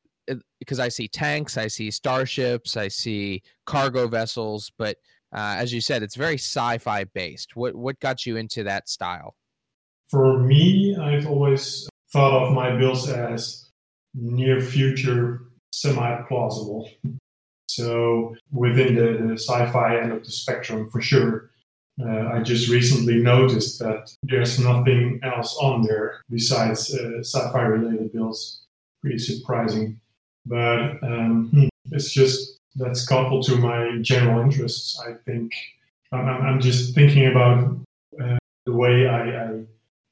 because 0.59 0.79
I 0.79 0.89
see 0.89 1.07
tanks, 1.07 1.57
I 1.57 1.67
see 1.67 1.91
starships, 1.91 2.77
I 2.77 2.87
see 2.87 3.43
cargo 3.65 4.07
vessels, 4.07 4.71
but 4.77 4.97
uh, 5.35 5.55
as 5.57 5.73
you 5.73 5.81
said, 5.81 6.01
it's 6.01 6.15
very 6.15 6.35
sci-fi 6.35 7.03
based. 7.03 7.55
What 7.55 7.75
what 7.75 7.99
got 7.99 8.25
you 8.25 8.37
into 8.37 8.63
that 8.63 8.87
style? 8.89 9.35
For 10.07 10.39
me, 10.39 10.95
I've 10.95 11.27
always 11.27 11.89
thought 12.13 12.43
of 12.43 12.53
my 12.53 12.75
builds 12.75 13.09
as 13.09 13.69
near 14.13 14.61
future 14.61 15.41
semi 15.73 16.21
plausible. 16.27 16.89
So 17.67 18.35
within 18.51 18.95
the, 18.95 19.27
the 19.27 19.37
sci-fi 19.37 19.99
end 19.99 20.13
of 20.13 20.23
the 20.23 20.31
spectrum, 20.31 20.89
for 20.89 21.01
sure. 21.01 21.51
Uh, 21.99 22.27
I 22.33 22.41
just 22.41 22.69
recently 22.69 23.17
noticed 23.17 23.79
that 23.79 24.13
there's 24.23 24.59
nothing 24.59 25.19
else 25.23 25.55
on 25.57 25.83
there 25.83 26.21
besides 26.29 26.93
uh, 26.93 27.19
sci-fi 27.19 27.61
related 27.61 28.11
builds. 28.11 28.61
Pretty 29.01 29.17
surprising 29.17 29.99
but 30.45 31.03
um, 31.03 31.49
hmm, 31.51 31.67
it's 31.91 32.11
just 32.11 32.59
that's 32.75 33.07
coupled 33.07 33.45
to 33.47 33.55
my 33.55 33.97
general 34.01 34.41
interests. 34.41 34.99
I 34.99 35.13
think 35.13 35.53
I'm, 36.11 36.27
I'm 36.27 36.59
just 36.59 36.93
thinking 36.93 37.27
about 37.27 37.77
uh, 38.21 38.37
the 38.65 38.73
way 38.73 39.07
I, 39.07 39.29
I 39.29 39.63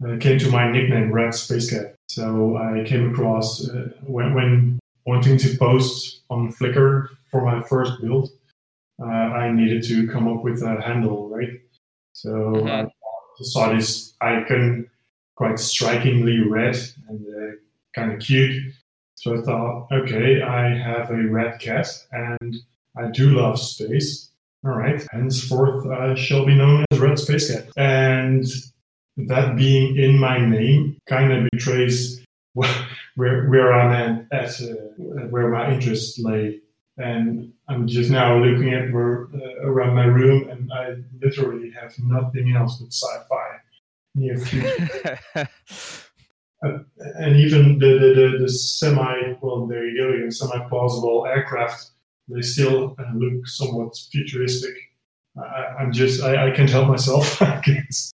uh, 0.07 0.17
came 0.19 0.39
to 0.39 0.49
my 0.49 0.71
nickname, 0.71 1.11
Red 1.11 1.33
Space 1.33 1.69
Cat. 1.69 1.95
So 2.09 2.57
I 2.57 2.83
came 2.85 3.11
across 3.11 3.69
uh, 3.69 3.89
when, 4.05 4.33
when 4.33 4.79
wanting 5.05 5.37
to 5.39 5.57
post 5.57 6.21
on 6.29 6.51
Flickr 6.53 7.09
for 7.29 7.43
my 7.43 7.61
first 7.61 8.01
build, 8.01 8.31
uh, 9.01 9.05
I 9.05 9.51
needed 9.51 9.83
to 9.83 10.07
come 10.07 10.27
up 10.27 10.43
with 10.43 10.61
a 10.63 10.81
handle, 10.81 11.29
right? 11.29 11.61
So 12.13 12.29
mm-hmm. 12.29 12.67
I 12.67 12.89
saw 13.41 13.73
this 13.73 14.13
icon 14.21 14.89
quite 15.35 15.59
strikingly 15.59 16.39
red 16.47 16.77
and 17.09 17.25
uh, 17.27 17.55
kind 17.95 18.13
of 18.13 18.19
cute. 18.19 18.73
So 19.15 19.37
I 19.37 19.41
thought, 19.41 19.87
okay, 19.91 20.41
I 20.41 20.75
have 20.75 21.09
a 21.09 21.27
red 21.29 21.59
cat 21.59 21.87
and 22.11 22.55
I 22.97 23.09
do 23.11 23.29
love 23.31 23.59
space. 23.59 24.29
All 24.65 24.71
right, 24.71 25.05
henceforth 25.11 25.87
I 25.87 26.15
shall 26.15 26.45
be 26.45 26.55
known 26.55 26.85
as 26.89 26.99
Red 26.99 27.19
Space 27.19 27.51
Cat. 27.51 27.67
And 27.75 28.45
that 29.17 29.57
being 29.57 29.97
in 29.97 30.17
my 30.17 30.39
name 30.39 30.97
kind 31.07 31.33
of 31.33 31.49
betrays 31.51 32.23
where 32.53 33.47
where 33.47 33.73
I'm 33.73 34.27
at, 34.31 34.45
at 34.45 34.61
uh, 34.61 35.25
where 35.29 35.49
my 35.49 35.73
interest 35.73 36.19
lay. 36.23 36.59
And 36.97 37.53
I'm 37.67 37.87
just 37.87 38.11
now 38.11 38.37
looking 38.37 38.73
at 38.73 38.93
where 38.93 39.27
uh, 39.33 39.67
around 39.67 39.95
my 39.95 40.05
room, 40.05 40.49
and 40.49 40.71
I 40.71 40.95
literally 41.21 41.71
have 41.71 41.93
nothing 41.99 42.55
else 42.55 42.79
but 42.79 42.93
sci-fi 42.93 43.59
near 44.15 44.37
future. 44.37 45.19
Uh, 46.65 46.79
and 47.19 47.35
even 47.35 47.77
the, 47.77 47.99
the, 47.99 48.13
the, 48.13 48.37
the, 48.43 48.49
semi, 48.49 49.33
well, 49.41 49.67
there 49.67 49.85
you 49.85 50.01
go 50.01 50.13
again, 50.13 50.31
semi 50.31 50.57
plausible 50.69 51.25
aircraft, 51.27 51.91
they 52.29 52.41
still 52.41 52.95
uh, 52.99 53.03
look 53.15 53.45
somewhat 53.45 53.93
futuristic. 54.11 54.73
I, 55.37 55.83
am 55.83 55.91
just, 55.91 56.23
I, 56.23 56.47
I 56.47 56.55
can't 56.55 56.69
help 56.69 56.87
myself, 56.87 57.41
I 57.41 57.59
guess. 57.61 58.13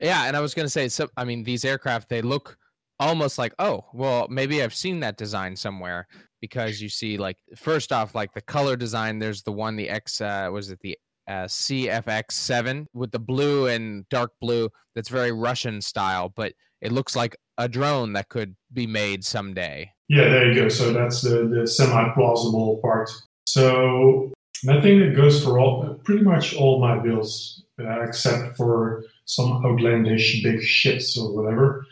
Yeah, 0.00 0.26
and 0.26 0.36
I 0.36 0.40
was 0.40 0.54
going 0.54 0.66
to 0.66 0.70
say, 0.70 0.88
so, 0.88 1.08
I 1.16 1.24
mean, 1.24 1.42
these 1.42 1.64
aircraft, 1.64 2.08
they 2.08 2.22
look 2.22 2.56
almost 3.00 3.36
like, 3.36 3.52
oh, 3.58 3.84
well, 3.92 4.28
maybe 4.30 4.62
I've 4.62 4.74
seen 4.74 5.00
that 5.00 5.16
design 5.16 5.56
somewhere 5.56 6.06
because 6.40 6.80
you 6.80 6.88
see, 6.88 7.18
like, 7.18 7.36
first 7.56 7.92
off, 7.92 8.14
like 8.14 8.32
the 8.32 8.40
color 8.40 8.76
design, 8.76 9.18
there's 9.18 9.42
the 9.42 9.52
one, 9.52 9.76
the 9.76 9.88
X, 9.88 10.20
uh, 10.20 10.48
was 10.52 10.70
it 10.70 10.78
the 10.80 10.98
uh, 11.28 11.44
CFX7 11.44 12.86
with 12.94 13.10
the 13.12 13.18
blue 13.18 13.66
and 13.66 14.08
dark 14.08 14.32
blue 14.40 14.70
that's 14.94 15.08
very 15.08 15.32
Russian 15.32 15.80
style, 15.80 16.32
but 16.34 16.52
it 16.80 16.92
looks 16.92 17.14
like 17.14 17.36
a 17.58 17.68
drone 17.68 18.12
that 18.14 18.28
could 18.28 18.56
be 18.72 18.86
made 18.86 19.24
someday. 19.24 19.90
Yeah, 20.08 20.28
there 20.28 20.50
you 20.50 20.54
go. 20.54 20.68
So 20.68 20.92
that's 20.92 21.20
the, 21.20 21.46
the 21.46 21.66
semi 21.66 22.12
plausible 22.14 22.78
part. 22.80 23.10
So 23.46 24.32
I 24.68 24.80
think 24.80 25.00
that 25.00 25.14
goes 25.16 25.42
for 25.42 25.58
all 25.58 26.00
pretty 26.04 26.22
much 26.22 26.54
all 26.54 26.80
my 26.80 26.98
builds, 26.98 27.62
uh, 27.80 28.00
except 28.02 28.56
for 28.56 29.04
some 29.26 29.64
outlandish 29.64 30.42
big 30.42 30.62
ships 30.62 31.18
or 31.18 31.34
whatever. 31.34 31.84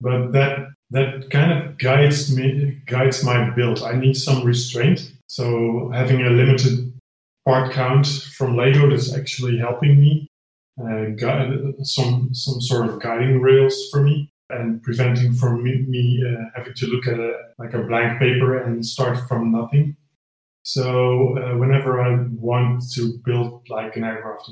But 0.00 0.32
that 0.32 0.66
that 0.92 1.30
kind 1.30 1.52
of 1.52 1.78
guides 1.78 2.34
me 2.36 2.80
guides 2.86 3.24
my 3.24 3.50
build. 3.50 3.82
I 3.82 3.94
need 3.94 4.14
some 4.14 4.44
restraint. 4.44 5.12
So 5.26 5.90
having 5.92 6.22
a 6.22 6.30
limited 6.30 6.92
part 7.44 7.72
count 7.72 8.06
from 8.36 8.56
Lego 8.56 8.90
is 8.90 9.14
actually 9.14 9.58
helping 9.58 10.00
me 10.00 10.28
uh, 10.80 11.06
guide, 11.16 11.50
some 11.82 12.30
some 12.32 12.60
sort 12.60 12.88
of 12.88 13.00
guiding 13.00 13.40
rails 13.40 13.88
for 13.90 14.02
me 14.02 14.30
and 14.50 14.82
preventing 14.82 15.32
from 15.32 15.62
me, 15.62 15.84
me 15.88 16.22
uh, 16.26 16.44
having 16.54 16.74
to 16.74 16.86
look 16.86 17.06
at 17.06 17.18
a 17.18 17.32
like 17.58 17.74
a 17.74 17.82
blank 17.82 18.18
paper 18.18 18.58
and 18.58 18.84
start 18.84 19.18
from 19.28 19.52
nothing. 19.52 19.96
So 20.64 21.36
uh, 21.38 21.56
whenever 21.56 22.00
I 22.00 22.26
want 22.34 22.82
to 22.92 23.18
build 23.24 23.68
like 23.68 23.96
an 23.96 24.04
aircraft 24.04 24.50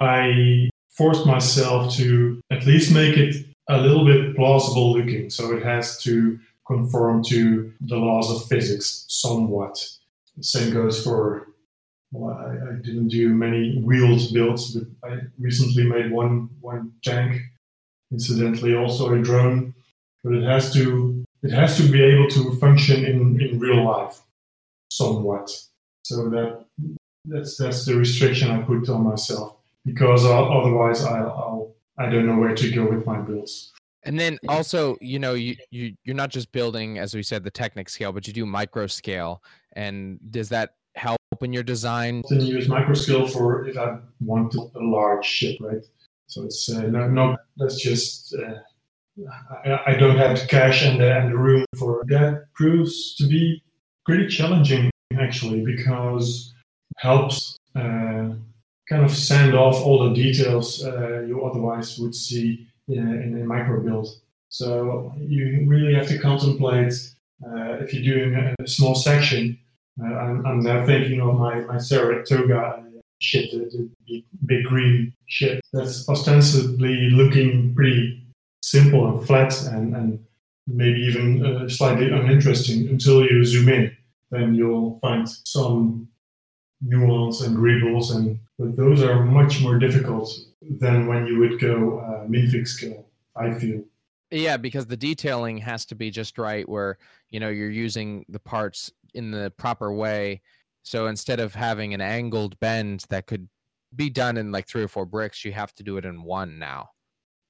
I 0.00 0.70
force 0.90 1.24
myself 1.24 1.94
to 1.94 2.40
at 2.50 2.66
least 2.66 2.92
make 2.92 3.16
it 3.16 3.46
a 3.74 3.82
little 3.82 4.04
bit 4.04 4.36
plausible 4.36 4.92
looking. 4.92 5.30
So 5.30 5.52
it 5.56 5.62
has 5.62 5.98
to 6.02 6.38
conform 6.66 7.22
to 7.24 7.72
the 7.80 7.96
laws 7.96 8.30
of 8.30 8.48
physics 8.48 9.04
somewhat. 9.08 9.84
Same 10.40 10.72
goes 10.72 11.02
for 11.02 11.48
well, 12.12 12.34
I, 12.34 12.72
I, 12.72 12.72
didn't 12.74 13.08
do 13.08 13.30
many 13.30 13.78
wheeled 13.78 14.34
builds, 14.34 14.74
but 14.74 15.10
I 15.10 15.20
recently 15.38 15.84
made 15.84 16.10
one 16.10 16.50
one 16.60 16.92
tank 17.02 17.40
incidentally 18.10 18.74
also 18.74 19.14
a 19.14 19.22
drone, 19.22 19.74
but 20.22 20.34
it 20.34 20.44
has 20.44 20.72
to 20.74 21.24
it 21.42 21.50
has 21.50 21.76
to 21.78 21.90
be 21.90 22.02
able 22.02 22.28
to 22.28 22.52
function 22.58 23.04
in, 23.04 23.40
in 23.40 23.58
real 23.58 23.84
life 23.84 24.20
somewhat. 24.90 25.50
So 26.04 26.28
that 26.28 26.66
that's 27.24 27.56
that's 27.56 27.86
the 27.86 27.96
restriction 27.96 28.50
I 28.50 28.62
put 28.62 28.88
on 28.88 29.04
myself 29.04 29.56
because 29.86 30.24
otherwise 30.26 31.04
I'll, 31.04 31.30
I'll 31.30 31.74
I 31.98 32.08
don't 32.08 32.26
know 32.26 32.36
where 32.36 32.54
to 32.54 32.70
go 32.70 32.88
with 32.88 33.06
my 33.06 33.18
builds. 33.18 33.72
And 34.04 34.18
then 34.18 34.38
also, 34.48 34.96
you 35.00 35.18
know, 35.18 35.34
you, 35.34 35.56
you 35.70 35.94
you're 36.04 36.16
not 36.16 36.30
just 36.30 36.50
building, 36.50 36.98
as 36.98 37.14
we 37.14 37.22
said, 37.22 37.44
the 37.44 37.50
Technic 37.50 37.88
scale, 37.88 38.12
but 38.12 38.26
you 38.26 38.32
do 38.32 38.44
micro 38.44 38.86
scale. 38.86 39.42
And 39.76 40.18
does 40.30 40.48
that 40.48 40.74
help 40.96 41.18
in 41.40 41.52
your 41.52 41.62
design? 41.62 42.22
Then 42.28 42.40
use 42.40 42.68
micro 42.68 42.94
scale 42.94 43.28
for 43.28 43.68
if 43.68 43.78
I 43.78 43.98
want 44.20 44.54
a 44.54 44.70
large 44.74 45.24
ship, 45.24 45.56
right? 45.60 45.84
So 46.26 46.44
it's 46.44 46.68
uh, 46.68 46.82
no, 46.82 47.08
no, 47.08 47.36
that's 47.56 47.80
just 47.80 48.34
uh, 48.34 48.54
I, 49.64 49.92
I, 49.92 49.94
don't 49.94 50.16
have 50.16 50.40
the 50.40 50.46
cash 50.46 50.84
and 50.84 50.98
the, 50.98 51.14
and 51.14 51.30
the 51.30 51.36
room 51.36 51.64
for 51.78 52.04
that. 52.08 52.46
Proves 52.54 53.14
to 53.16 53.26
be 53.28 53.62
pretty 54.06 54.26
challenging 54.28 54.90
actually 55.18 55.62
because 55.64 56.54
helps 56.96 57.56
uh, 57.76 58.30
kind 58.92 59.04
of 59.04 59.10
send 59.10 59.54
off 59.54 59.76
all 59.86 60.08
the 60.08 60.14
details 60.14 60.84
uh, 60.84 61.20
you 61.26 61.42
otherwise 61.44 61.98
would 61.98 62.14
see 62.14 62.66
in 62.88 62.98
a, 62.98 63.12
in 63.24 63.40
a 63.40 63.44
micro 63.44 63.80
build. 63.80 64.08
So 64.50 65.14
you 65.18 65.64
really 65.66 65.94
have 65.94 66.08
to 66.08 66.18
contemplate 66.18 66.92
uh, 67.46 67.82
if 67.82 67.94
you're 67.94 68.08
doing 68.14 68.34
a, 68.34 68.68
small 68.68 68.94
section. 68.94 69.58
Uh, 70.00 70.14
I'm, 70.24 70.46
I'm, 70.46 70.60
now 70.60 70.84
thinking 70.84 71.20
of 71.20 71.38
my, 71.38 71.60
my 71.60 71.78
Saratoga 71.78 72.84
ship, 73.18 73.50
the, 73.50 73.90
the 74.06 74.24
big 74.44 74.64
green 74.64 75.14
ship 75.26 75.60
that's 75.72 76.08
ostensibly 76.08 77.08
looking 77.10 77.74
pretty 77.74 78.22
simple 78.62 79.08
and 79.08 79.26
flat 79.26 79.58
and, 79.68 79.96
and 79.96 80.24
maybe 80.66 81.00
even 81.00 81.44
uh, 81.44 81.68
slightly 81.68 82.10
uninteresting 82.10 82.88
until 82.88 83.24
you 83.24 83.42
zoom 83.44 83.68
in. 83.70 83.96
Then 84.30 84.54
you'll 84.54 84.98
find 85.00 85.28
some 85.28 86.08
nuance 86.82 87.40
and 87.40 87.58
wriggles 87.58 88.10
and 88.10 88.38
but 88.62 88.76
those 88.76 89.02
are 89.02 89.24
much 89.24 89.60
more 89.60 89.78
difficult 89.78 90.30
than 90.60 91.06
when 91.06 91.26
you 91.26 91.38
would 91.38 91.60
go 91.60 91.98
uh, 91.98 92.26
minifig 92.28 92.68
scale. 92.68 93.08
I 93.34 93.52
feel. 93.54 93.82
Yeah, 94.30 94.56
because 94.56 94.86
the 94.86 94.96
detailing 94.96 95.58
has 95.58 95.84
to 95.86 95.94
be 95.94 96.10
just 96.10 96.38
right 96.38 96.68
where, 96.68 96.98
you 97.30 97.40
know, 97.40 97.48
you're 97.48 97.70
using 97.70 98.24
the 98.28 98.38
parts 98.38 98.90
in 99.14 99.30
the 99.30 99.52
proper 99.56 99.92
way. 99.92 100.42
So 100.84 101.06
instead 101.08 101.40
of 101.40 101.54
having 101.54 101.92
an 101.92 102.00
angled 102.00 102.58
bend 102.60 103.04
that 103.08 103.26
could 103.26 103.48
be 103.94 104.08
done 104.10 104.36
in 104.36 104.52
like 104.52 104.68
three 104.68 104.82
or 104.82 104.88
four 104.88 105.06
bricks, 105.06 105.44
you 105.44 105.52
have 105.52 105.74
to 105.74 105.82
do 105.82 105.96
it 105.96 106.04
in 106.04 106.22
one 106.22 106.58
now. 106.58 106.90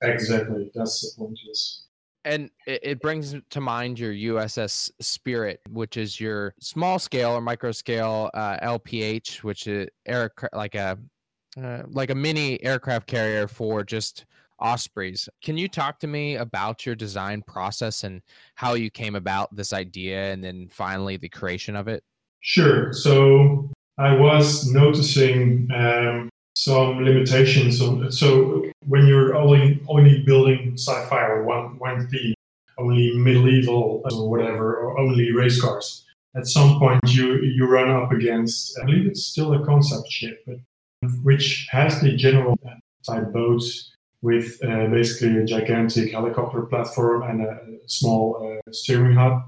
Exactly. 0.03 0.71
That's 0.75 1.15
the 1.15 1.23
point. 1.23 1.39
Yes. 1.47 1.85
And 2.25 2.51
it, 2.67 3.01
brings 3.01 3.35
to 3.51 3.61
mind 3.61 3.99
your 3.99 4.13
USS 4.13 4.91
Spirit, 5.01 5.61
which 5.71 5.97
is 5.97 6.21
your 6.21 6.55
small 6.61 6.99
scale 6.99 7.33
or 7.33 7.41
micro 7.41 7.73
scale 7.73 8.31
uh, 8.35 8.59
LPH, 8.59 9.43
which 9.43 9.67
is 9.67 9.89
air 10.07 10.31
like 10.53 10.77
a 10.77 10.99
uh, 11.61 11.83
like 11.89 12.11
a 12.11 12.15
mini 12.15 12.63
aircraft 12.63 13.07
carrier 13.07 13.47
for 13.49 13.83
just 13.83 14.25
Ospreys. 14.63 15.29
Can 15.43 15.59
you 15.59 15.69
talk 15.69 15.99
to 15.99 16.07
me 16.07 16.37
about 16.37 16.87
your 16.87 16.95
design 16.95 17.43
process 17.47 18.05
and 18.05 18.23
how 18.55 18.75
you 18.75 18.91
came 18.91 19.17
about 19.17 19.55
this 19.55 19.73
idea 19.73 20.33
and 20.33 20.43
then 20.43 20.69
finally 20.71 21.17
the 21.17 21.29
creation 21.29 21.77
of 21.77 21.89
it? 21.89 22.05
Sure. 22.41 22.93
So 22.93 23.71
I 23.99 24.15
was 24.15 24.73
noticing 24.73 25.69
um, 25.75 26.29
some 26.55 27.05
limitations 27.05 27.81
on. 27.81 28.11
So 28.13 28.65
when 28.87 29.07
you're 29.07 29.35
only 29.35 29.81
only 29.89 30.23
building 30.23 30.73
sci-fi 30.75 31.23
or 31.23 31.45
one 31.45 31.79
one 31.79 32.09
theme, 32.09 32.35
only 32.79 33.17
medieval 33.17 34.03
or 34.05 34.29
whatever, 34.29 34.77
or 34.77 34.99
only 34.99 35.33
race 35.33 35.61
cars, 35.61 36.05
at 36.37 36.47
some 36.47 36.79
point 36.79 37.01
you 37.09 37.43
you 37.43 37.67
run 37.67 37.91
up 37.91 38.13
against. 38.13 38.79
I 38.79 38.85
believe 38.85 39.07
it's 39.07 39.25
still 39.25 39.55
a 39.55 39.65
concept 39.65 40.11
ship, 40.11 40.45
but 40.47 40.59
which 41.23 41.67
has 41.71 42.01
the 42.01 42.17
general 42.17 42.59
type 43.05 43.33
boat 43.33 43.63
with 44.23 44.63
uh, 44.65 44.87
basically 44.87 45.37
a 45.39 45.45
gigantic 45.45 46.13
helicopter 46.13 46.63
platform 46.63 47.23
and 47.23 47.43
a 47.43 47.59
small 47.87 48.59
uh, 48.67 48.73
steering 48.73 49.17
hub. 49.17 49.43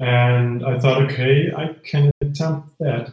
And 0.00 0.64
I 0.64 0.78
thought, 0.78 1.02
okay, 1.04 1.50
I 1.56 1.74
can 1.82 2.10
attempt 2.20 2.68
that. 2.78 3.12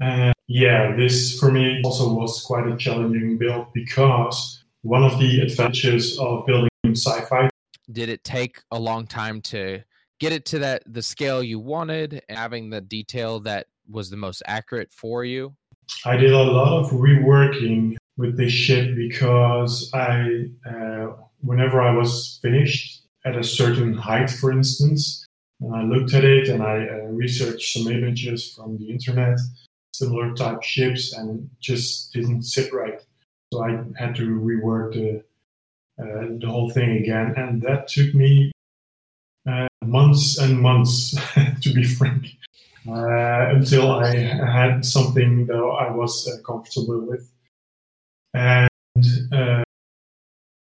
And 0.00 0.34
yeah, 0.48 0.94
this 0.96 1.38
for 1.38 1.50
me 1.50 1.80
also 1.84 2.12
was 2.12 2.42
quite 2.42 2.66
a 2.66 2.76
challenging 2.76 3.36
build 3.36 3.66
because 3.74 4.64
one 4.82 5.02
of 5.02 5.18
the 5.18 5.40
advantages 5.40 6.18
of 6.18 6.46
building 6.46 6.68
sci-fi. 6.86 7.50
Did 7.92 8.08
it 8.08 8.22
take 8.24 8.62
a 8.70 8.78
long 8.78 9.06
time 9.06 9.40
to 9.42 9.82
get 10.20 10.32
it 10.32 10.44
to 10.46 10.58
that 10.60 10.82
the 10.86 11.02
scale 11.02 11.42
you 11.42 11.58
wanted, 11.58 12.22
having 12.28 12.70
the 12.70 12.80
detail 12.80 13.40
that 13.40 13.66
was 13.88 14.10
the 14.10 14.16
most 14.16 14.42
accurate 14.46 14.92
for 14.92 15.24
you? 15.24 15.54
I 16.04 16.16
did 16.16 16.32
a 16.32 16.42
lot 16.42 16.78
of 16.78 16.90
reworking 16.90 17.96
with 18.16 18.36
this 18.36 18.52
ship 18.52 18.96
because 18.96 19.90
I, 19.94 20.46
uh, 20.68 21.12
whenever 21.40 21.80
I 21.80 21.92
was 21.92 22.38
finished 22.42 23.02
at 23.24 23.36
a 23.36 23.44
certain 23.44 23.94
height, 23.94 24.30
for 24.30 24.50
instance, 24.52 25.24
and 25.60 25.74
I 25.74 25.82
looked 25.82 26.14
at 26.14 26.24
it 26.24 26.48
and 26.48 26.62
I 26.62 26.86
uh, 26.86 27.06
researched 27.08 27.72
some 27.72 27.90
images 27.90 28.52
from 28.52 28.78
the 28.78 28.90
internet, 28.90 29.38
similar 29.98 30.34
type 30.34 30.62
ships, 30.62 31.12
and 31.14 31.48
just 31.60 32.12
didn't 32.12 32.42
sit 32.42 32.72
right. 32.72 33.00
So 33.52 33.64
I 33.64 33.78
had 33.96 34.14
to 34.16 34.40
rework 34.40 34.94
the 34.94 35.22
uh, 35.98 36.38
the 36.40 36.46
whole 36.46 36.70
thing 36.70 36.98
again, 36.98 37.34
and 37.36 37.62
that 37.62 37.88
took 37.88 38.14
me 38.14 38.52
uh, 39.46 39.68
months 39.84 40.38
and 40.38 40.60
months, 40.60 41.16
to 41.62 41.72
be 41.72 41.84
frank, 41.84 42.26
uh, 42.88 43.54
until 43.54 43.92
I 43.92 44.14
had 44.14 44.84
something 44.84 45.46
that 45.46 45.56
I 45.56 45.90
was 45.90 46.28
uh, 46.28 46.42
comfortable 46.42 47.00
with. 47.00 47.30
And 48.34 48.68
uh, 49.32 49.62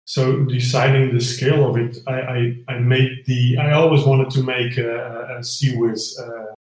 so 0.05 0.45
deciding 0.45 1.13
the 1.13 1.21
scale 1.21 1.69
of 1.69 1.77
it, 1.77 1.97
I, 2.07 2.13
I, 2.13 2.63
I, 2.69 2.79
made 2.79 3.25
the, 3.25 3.57
I 3.57 3.73
always 3.73 4.05
wanted 4.05 4.29
to 4.31 4.43
make 4.43 4.77
a, 4.77 5.37
a 5.37 5.39
CIWS 5.39 6.19
uh, 6.19 6.53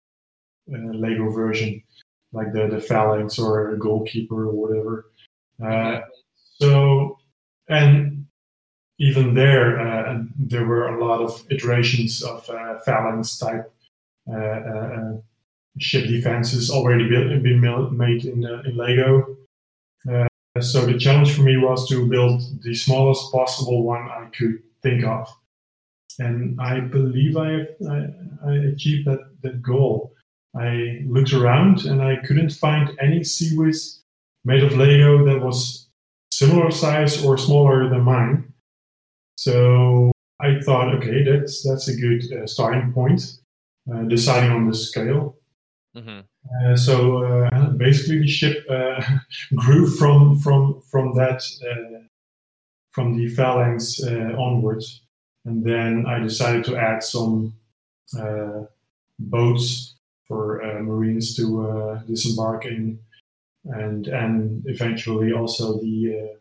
Lego 0.69 1.31
version, 1.31 1.83
like 2.35 2.53
the, 2.53 2.67
the 2.69 2.81
phalanx 2.81 3.39
or 3.39 3.71
a 3.71 3.79
goalkeeper 3.79 4.49
or 4.49 4.53
whatever. 4.53 5.07
Uh, 5.65 6.01
so, 6.59 7.19
and 7.69 8.27
even 8.99 9.35
there, 9.35 9.81
uh, 9.81 10.23
there 10.37 10.67
were 10.67 10.89
a 10.89 11.05
lot 11.05 11.21
of 11.21 11.45
iterations 11.51 12.23
of 12.23 12.49
uh, 12.51 12.79
phalanx 12.81 13.39
type 13.39 13.73
uh, 14.31 14.37
uh, 14.37 15.13
ship 15.79 16.07
defenses 16.07 16.71
already 16.71 17.09
built, 17.09 17.43
been 17.43 17.61
made 17.97 18.25
in, 18.25 18.45
in 18.45 18.77
Lego. 18.77 19.37
So 20.61 20.87
the 20.87 20.99
challenge 20.99 21.35
for 21.35 21.43
me 21.43 21.57
was 21.57 21.89
to 21.89 22.09
build 22.09 22.63
the 22.63 22.75
smallest 22.75 23.33
possible 23.33 23.83
one 23.83 24.09
I 24.09 24.29
could 24.37 24.63
think 24.83 25.05
of. 25.05 25.29
And 26.21 26.61
I 26.61 26.79
believe 26.79 27.37
I, 27.37 27.67
I, 27.91 28.07
I 28.47 28.55
achieved 28.73 29.09
that, 29.09 29.31
that 29.43 29.63
goal. 29.63 30.13
I 30.57 31.03
looked 31.07 31.33
around 31.33 31.85
and 31.85 32.03
I 32.03 32.17
couldn't 32.25 32.51
find 32.51 32.97
any 33.01 33.21
CIWS 33.21 34.01
made 34.45 34.63
of 34.63 34.77
Lego 34.77 35.25
that 35.25 35.41
was 35.41 35.89
similar 36.31 36.71
size 36.71 37.25
or 37.25 37.37
smaller 37.39 37.89
than 37.89 38.03
mine. 38.03 38.53
So 39.37 40.13
I 40.41 40.61
thought, 40.61 40.95
okay, 40.97 41.25
that's 41.25 41.67
that's 41.67 41.89
a 41.89 41.97
good 41.97 42.23
uh, 42.33 42.47
starting 42.47 42.93
point. 42.93 43.23
Uh, 43.93 44.05
deciding 44.05 44.51
on 44.51 44.67
the 44.67 44.75
scale. 44.75 45.37
Mm-hmm. 45.95 46.21
Uh, 46.71 46.75
so 46.75 47.23
uh, 47.23 47.69
basically, 47.71 48.21
the 48.21 48.27
ship 48.27 48.65
uh, 48.71 49.03
grew 49.55 49.87
from 49.87 50.39
from 50.39 50.81
from 50.91 51.15
that 51.17 51.43
from 52.93 53.17
the 53.17 53.29
phalanx 53.29 54.03
onwards, 54.03 55.03
and 55.45 55.63
then 55.63 56.07
I 56.07 56.19
decided 56.21 56.65
to 56.65 56.77
add 56.77 57.03
some 57.03 57.55
boats 59.19 59.94
for 60.27 60.61
marines 60.83 61.37
to 61.37 62.01
disembark 62.07 62.65
in, 62.67 62.99
and 63.65 64.07
and 64.09 64.63
eventually 64.67 65.33
also 65.33 65.81
the 65.81 66.37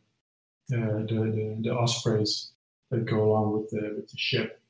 the, 0.70 0.78
the, 0.78 1.58
the 1.62 1.76
ospreys 1.76 2.52
that 2.90 3.06
go 3.06 3.24
along 3.24 3.54
with 3.54 3.70
the 3.72 3.94
with 3.96 4.10
the 4.10 4.18
ship. 4.18 4.62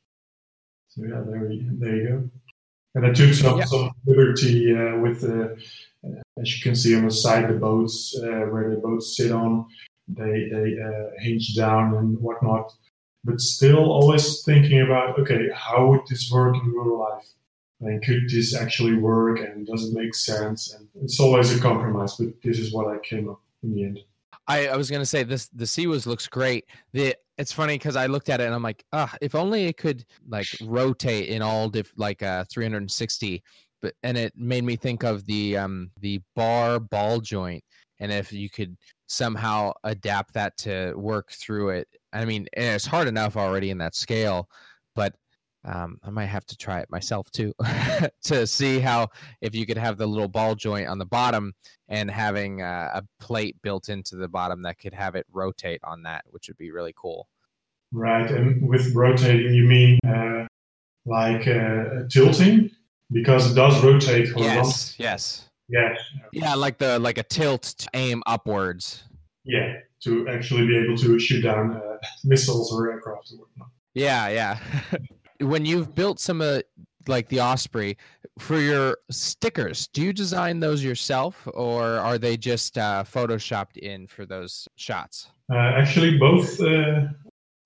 So 0.89 1.03
yeah, 1.03 1.23
there, 1.25 1.41
we, 1.41 1.67
there 1.79 1.95
you 1.95 2.07
go. 2.09 2.29
And 2.95 3.07
I 3.07 3.11
took 3.11 3.33
some, 3.33 3.57
yeah. 3.57 3.65
some 3.65 3.91
liberty 4.05 4.75
uh, 4.75 4.97
with 4.97 5.21
the, 5.21 5.57
uh, 6.05 6.21
as 6.39 6.55
you 6.55 6.61
can 6.61 6.75
see 6.75 6.95
on 6.95 7.05
the 7.05 7.11
side, 7.11 7.49
the 7.49 7.53
boats 7.53 8.15
uh, 8.21 8.45
where 8.51 8.69
the 8.69 8.75
boats 8.75 9.17
sit 9.17 9.31
on, 9.31 9.65
they 10.07 10.49
they 10.49 10.79
uh, 10.79 11.09
hinge 11.19 11.55
down 11.55 11.95
and 11.95 12.19
whatnot. 12.19 12.71
But 13.23 13.39
still, 13.39 13.91
always 13.91 14.43
thinking 14.43 14.81
about 14.81 15.17
okay, 15.19 15.49
how 15.55 15.87
would 15.87 16.01
this 16.09 16.29
work 16.31 16.55
in 16.55 16.71
real 16.71 16.99
life? 16.99 17.27
And 17.85 18.03
could 18.03 18.29
this 18.29 18.55
actually 18.55 18.95
work? 18.95 19.39
And 19.39 19.65
does 19.65 19.89
it 19.89 19.93
make 19.93 20.15
sense? 20.15 20.73
And 20.73 20.87
it's 21.01 21.19
always 21.19 21.55
a 21.55 21.61
compromise. 21.61 22.15
But 22.15 22.41
this 22.43 22.59
is 22.59 22.73
what 22.73 22.87
I 22.87 22.97
came 22.99 23.29
up 23.29 23.41
in 23.63 23.73
the 23.73 23.83
end. 23.83 23.99
I, 24.47 24.67
I 24.67 24.75
was 24.75 24.91
gonna 24.91 25.05
say 25.05 25.23
this 25.23 25.47
the 25.49 25.65
CIWS 25.65 26.05
looks 26.05 26.27
great. 26.27 26.65
The 26.91 27.15
it's 27.37 27.51
funny 27.51 27.75
because 27.75 27.95
I 27.95 28.07
looked 28.07 28.29
at 28.29 28.41
it 28.41 28.45
and 28.45 28.53
I'm 28.53 28.63
like, 28.63 28.83
ah, 28.91 29.13
if 29.21 29.35
only 29.35 29.65
it 29.65 29.77
could 29.77 30.05
like 30.27 30.47
rotate 30.61 31.29
in 31.29 31.41
all 31.41 31.69
diff 31.69 31.93
like 31.95 32.21
uh 32.21 32.43
360. 32.51 33.41
But 33.81 33.95
and 34.03 34.17
it 34.17 34.33
made 34.35 34.63
me 34.63 34.75
think 34.75 35.03
of 35.03 35.25
the 35.25 35.57
um 35.57 35.91
the 36.01 36.21
bar 36.35 36.79
ball 36.79 37.19
joint. 37.19 37.63
And 37.99 38.11
if 38.11 38.33
you 38.33 38.49
could 38.49 38.75
somehow 39.13 39.71
adapt 39.83 40.33
that 40.33 40.57
to 40.57 40.93
work 40.95 41.31
through 41.31 41.69
it. 41.69 41.87
I 42.11 42.25
mean, 42.25 42.47
it's 42.53 42.85
hard 42.85 43.07
enough 43.07 43.37
already 43.37 43.69
in 43.69 43.77
that 43.77 43.95
scale, 43.95 44.49
but 44.95 45.15
um, 45.65 45.97
I 46.03 46.09
might 46.09 46.25
have 46.25 46.45
to 46.47 46.57
try 46.57 46.79
it 46.79 46.89
myself 46.89 47.31
too 47.31 47.53
to 48.23 48.45
see 48.45 48.79
how 48.79 49.07
if 49.41 49.55
you 49.55 49.65
could 49.65 49.77
have 49.77 49.97
the 49.97 50.07
little 50.07 50.27
ball 50.27 50.55
joint 50.55 50.87
on 50.87 50.97
the 50.97 51.05
bottom 51.05 51.53
and 51.87 52.09
having 52.11 52.61
uh, 52.61 52.91
a 52.95 53.03
plate 53.19 53.55
built 53.61 53.89
into 53.89 54.15
the 54.15 54.27
bottom 54.27 54.63
that 54.63 54.79
could 54.79 54.93
have 54.93 55.15
it 55.15 55.25
rotate 55.31 55.81
on 55.83 56.03
that, 56.03 56.25
which 56.29 56.47
would 56.47 56.57
be 56.57 56.71
really 56.71 56.93
cool. 56.97 57.27
Right, 57.91 58.29
and 58.29 58.67
with 58.67 58.93
rotating, 58.95 59.53
you 59.53 59.65
mean 59.65 59.99
uh, 60.07 60.47
like 61.05 61.47
uh, 61.47 62.07
tilting 62.09 62.71
because 63.11 63.51
it 63.51 63.55
does 63.55 63.81
rotate. 63.83 64.29
Yes, 64.35 64.95
yes, 64.97 65.49
yes, 65.69 65.99
yeah, 66.31 66.55
like 66.55 66.79
the 66.79 66.97
like 66.97 67.19
a 67.19 67.23
tilt 67.23 67.61
to 67.61 67.87
aim 67.93 68.23
upwards. 68.25 69.03
Yeah, 69.43 69.75
to 70.03 70.27
actually 70.27 70.65
be 70.65 70.77
able 70.77 70.97
to 70.97 71.19
shoot 71.19 71.41
down 71.41 71.75
uh, 71.75 71.97
missiles 72.23 72.73
or 72.73 72.91
aircraft 72.91 73.31
or 73.31 73.41
whatnot. 73.41 73.69
Yeah, 73.93 74.29
yeah. 74.29 74.59
when 75.39 75.65
you've 75.65 75.93
built 75.95 76.19
some 76.19 76.41
of 76.41 76.63
like 77.07 77.27
the 77.27 77.41
Osprey 77.41 77.97
for 78.39 78.59
your 78.59 78.97
stickers, 79.11 79.87
do 79.87 80.01
you 80.01 80.13
design 80.13 80.59
those 80.59 80.83
yourself 80.83 81.47
or 81.53 81.83
are 81.83 82.17
they 82.17 82.37
just 82.37 82.77
uh, 82.77 83.03
photoshopped 83.05 83.77
in 83.77 84.07
for 84.07 84.25
those 84.25 84.67
shots? 84.75 85.29
Uh, 85.51 85.57
actually, 85.57 86.17
both. 86.17 86.59
Uh, 86.61 87.07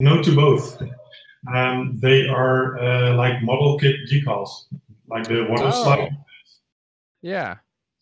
no 0.00 0.22
to 0.22 0.34
both. 0.34 0.80
Um, 1.54 1.98
they 2.00 2.26
are 2.28 2.78
uh, 2.78 3.14
like 3.14 3.42
model 3.42 3.78
kit 3.78 3.96
decals, 4.10 4.66
like 5.08 5.26
the 5.28 5.46
water 5.48 5.64
oh. 5.72 5.82
slide. 5.84 6.10
Yeah. 7.22 7.56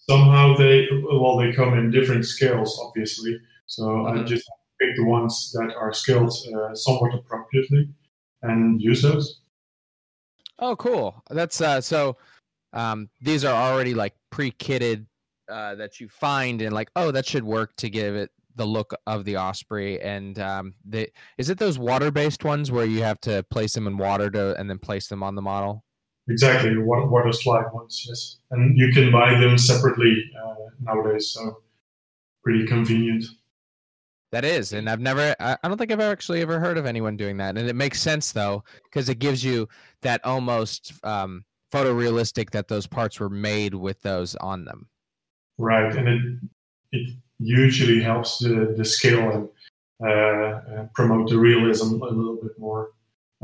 somehow 0.08 0.54
they 0.56 0.86
well 1.10 1.36
they 1.36 1.52
come 1.52 1.76
in 1.78 1.90
different 1.90 2.24
scales, 2.24 2.78
obviously. 2.84 3.38
So 3.66 4.06
I 4.06 4.12
Mhm. 4.12 4.26
just 4.26 4.48
pick 4.80 4.94
the 4.96 5.04
ones 5.04 5.52
that 5.52 5.74
are 5.74 5.92
scaled 5.92 6.32
uh, 6.54 6.74
somewhat 6.74 7.14
appropriately 7.14 7.88
and 8.42 8.80
use 8.80 9.02
those. 9.02 9.40
Oh, 10.58 10.76
cool. 10.76 11.22
That's 11.30 11.60
uh 11.60 11.80
so 11.80 12.16
um 12.72 13.08
these 13.20 13.44
are 13.44 13.54
already 13.54 13.94
like 13.94 14.14
pre-kitted 14.30 15.06
uh 15.50 15.74
that 15.76 16.00
you 16.00 16.08
find 16.08 16.62
and 16.62 16.74
like, 16.74 16.90
oh, 16.96 17.10
that 17.10 17.26
should 17.26 17.44
work 17.44 17.74
to 17.76 17.90
give 17.90 18.14
it 18.14 18.30
the 18.56 18.64
look 18.64 18.94
of 19.06 19.24
the 19.26 19.36
Osprey 19.36 20.00
and 20.00 20.38
um 20.38 20.74
the 20.86 21.08
is 21.36 21.50
it 21.50 21.58
those 21.58 21.78
water-based 21.78 22.42
ones 22.44 22.72
where 22.72 22.86
you 22.86 23.02
have 23.02 23.20
to 23.20 23.44
place 23.50 23.74
them 23.74 23.86
in 23.86 23.98
water 23.98 24.30
to 24.30 24.58
and 24.58 24.68
then 24.68 24.78
place 24.78 25.08
them 25.08 25.22
on 25.22 25.34
the 25.34 25.42
model? 25.42 25.84
Exactly, 26.28 26.76
water, 26.76 27.32
slide 27.32 27.66
ones, 27.72 28.04
yes. 28.08 28.38
And 28.50 28.76
you 28.76 28.90
can 28.92 29.12
buy 29.12 29.38
them 29.38 29.56
separately 29.56 30.24
uh, 30.44 30.54
nowadays, 30.80 31.28
so 31.28 31.58
pretty 32.42 32.66
convenient. 32.66 33.24
That 34.32 34.44
is, 34.44 34.72
and 34.72 34.90
I've 34.90 35.00
never 35.00 35.36
I, 35.38 35.56
don't 35.62 35.78
think 35.78 35.92
I've 35.92 36.00
actually 36.00 36.42
ever 36.42 36.58
heard 36.58 36.78
of 36.78 36.84
anyone 36.84 37.16
doing 37.16 37.36
that. 37.36 37.56
And 37.56 37.68
it 37.68 37.76
makes 37.76 38.02
sense 38.02 38.32
though, 38.32 38.64
because 38.84 39.08
it 39.08 39.18
gives 39.18 39.44
you 39.44 39.68
that 40.02 40.24
almost 40.24 40.92
um 41.04 41.44
photorealistic 41.72 42.50
that 42.50 42.68
those 42.68 42.86
parts 42.86 43.20
were 43.20 43.28
made 43.28 43.74
with 43.74 44.02
those 44.02 44.34
on 44.36 44.64
them. 44.64 44.88
Right, 45.58 45.94
and 45.94 46.08
it 46.08 46.22
it 46.92 47.16
usually 47.38 48.00
helps 48.00 48.38
the, 48.38 48.74
the 48.76 48.84
scale 48.84 49.30
and 49.30 49.48
uh, 50.04 50.10
uh, 50.10 50.86
promote 50.94 51.28
the 51.28 51.38
realism 51.38 52.02
a 52.02 52.06
little 52.06 52.36
bit 52.36 52.58
more 52.58 52.90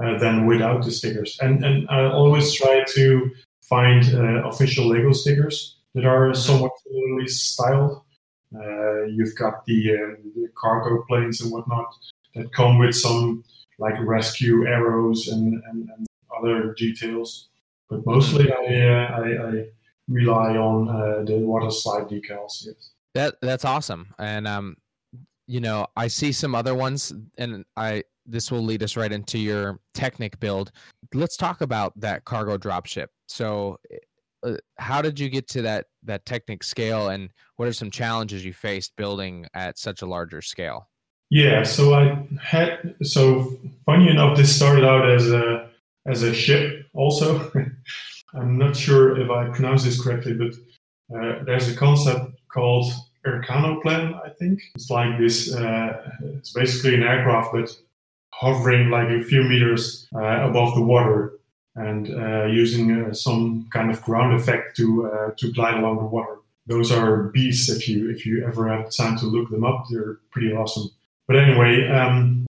uh, 0.03 0.19
than 0.19 0.47
without 0.47 0.85
the 0.85 0.91
stickers. 0.91 1.39
And 1.41 1.65
and 1.65 1.89
I 1.89 2.11
always 2.11 2.53
try 2.55 2.85
to 2.89 3.31
find 3.63 4.15
uh, 4.15 4.49
official 4.49 4.89
Lego 4.89 5.13
stickers 5.13 5.77
that 5.95 6.05
are 6.05 6.35
somewhat 6.35 6.73
similarly 6.85 7.29
styled. 7.29 8.03
Uh, 8.55 9.05
you've 9.05 9.35
got 9.37 9.65
the, 9.67 9.93
uh, 9.93 10.17
the 10.35 10.49
cargo 10.55 11.05
planes 11.09 11.41
and 11.41 11.53
whatnot 11.53 11.95
that 12.35 12.53
come 12.53 12.79
with 12.79 12.95
some 12.95 13.45
like 13.79 13.95
rescue 14.01 14.67
arrows 14.67 15.29
and, 15.29 15.63
and, 15.71 15.89
and 15.97 16.07
other 16.37 16.75
details. 16.75 17.49
But 17.89 18.07
mostly 18.07 18.51
I, 18.51 18.57
uh, 18.57 19.21
I, 19.21 19.49
I 19.49 19.65
rely 20.09 20.57
on 20.57 21.25
the 21.25 21.39
water 21.39 21.71
slide 21.71 22.09
decals. 22.09 22.67
Yes. 22.67 22.91
That 23.15 23.37
that's 23.43 23.65
awesome. 23.65 24.15
And 24.19 24.47
um 24.47 24.77
you 25.47 25.61
know, 25.61 25.87
I 25.97 26.09
see 26.09 26.33
some 26.33 26.55
other 26.55 26.75
ones 26.75 27.13
and 27.39 27.65
I 27.77 28.05
this 28.25 28.51
will 28.51 28.63
lead 28.63 28.83
us 28.83 28.97
right 28.97 29.13
into 29.13 29.39
your 29.39 29.81
Technic 29.95 30.39
build. 30.41 30.73
Let's 31.13 31.37
talk 31.37 31.61
about 31.61 31.99
that 32.01 32.25
cargo 32.25 32.57
dropship. 32.57 33.09
So 33.27 33.79
uh, 34.43 34.57
how 34.79 35.03
did 35.03 35.19
you 35.19 35.29
get 35.29 35.49
to 35.49 35.63
that 35.63 35.87
that 36.05 36.27
Technic 36.27 36.63
scale 36.65 37.09
and 37.09 37.31
what 37.57 37.69
are 37.69 37.73
some 37.73 37.91
challenges 37.91 38.45
you 38.45 38.53
faced 38.53 38.95
building 38.97 39.47
at 39.55 39.79
such 39.79 40.03
a 40.03 40.07
larger 40.07 40.43
scale? 40.43 40.89
Yeah, 41.31 41.63
so 41.63 41.95
I 41.95 42.27
had 42.43 42.95
so 43.03 43.57
funny 43.87 44.11
enough, 44.11 44.37
this 44.37 44.55
started 44.55 44.85
out 44.85 45.09
as 45.09 45.31
a 45.31 45.71
as 46.07 46.23
a 46.23 46.35
ship. 46.35 46.87
Also, 46.93 47.51
I'm 48.35 48.59
not 48.59 48.77
sure 48.77 49.19
if 49.19 49.31
I 49.31 49.49
pronounce 49.49 49.85
this 49.85 50.03
correctly, 50.03 50.35
but 50.35 50.55
uh, 51.17 51.45
there's 51.45 51.69
a 51.69 51.77
concept 51.77 52.33
called 52.53 52.93
Ekranoplan. 53.27 54.21
I 54.25 54.31
think 54.31 54.61
it's 54.75 54.91
like 54.91 55.19
this. 55.19 55.55
Uh, 55.55 56.11
it's 56.23 56.53
basically 56.53 56.97
an 56.97 57.03
aircraft, 57.03 57.53
but 57.53 57.71
hovering 58.35 58.91
like 58.91 59.09
a 59.09 59.23
few 59.23 59.43
meters 59.45 60.09
uh, 60.15 60.49
above 60.49 60.75
the 60.75 60.83
water 60.83 61.39
and 61.75 62.11
uh, 62.11 62.47
using 62.47 62.93
uh, 62.93 63.13
some 63.15 63.69
kind 63.73 63.91
of 63.91 64.03
ground 64.03 64.35
effect 64.39 64.77
to 64.77 65.07
uh, 65.07 65.31
to 65.39 65.53
glide 65.53 65.75
along 65.75 65.97
the 65.97 66.05
water. 66.05 66.39
Those 66.67 66.93
are 66.93 67.25
beasts. 67.25 67.69
If 67.69 67.89
you 67.89 68.11
if 68.11 68.25
you 68.27 68.45
ever 68.47 68.69
have 68.69 68.91
time 68.91 69.19
to 69.19 69.27
look 69.27 69.51
them 69.51 69.65
up, 69.65 69.87
they're 69.91 70.19
pretty 70.31 70.53
awesome. 70.53 70.91
But 71.27 71.37
anyway, 71.37 71.89
um, 71.89 72.47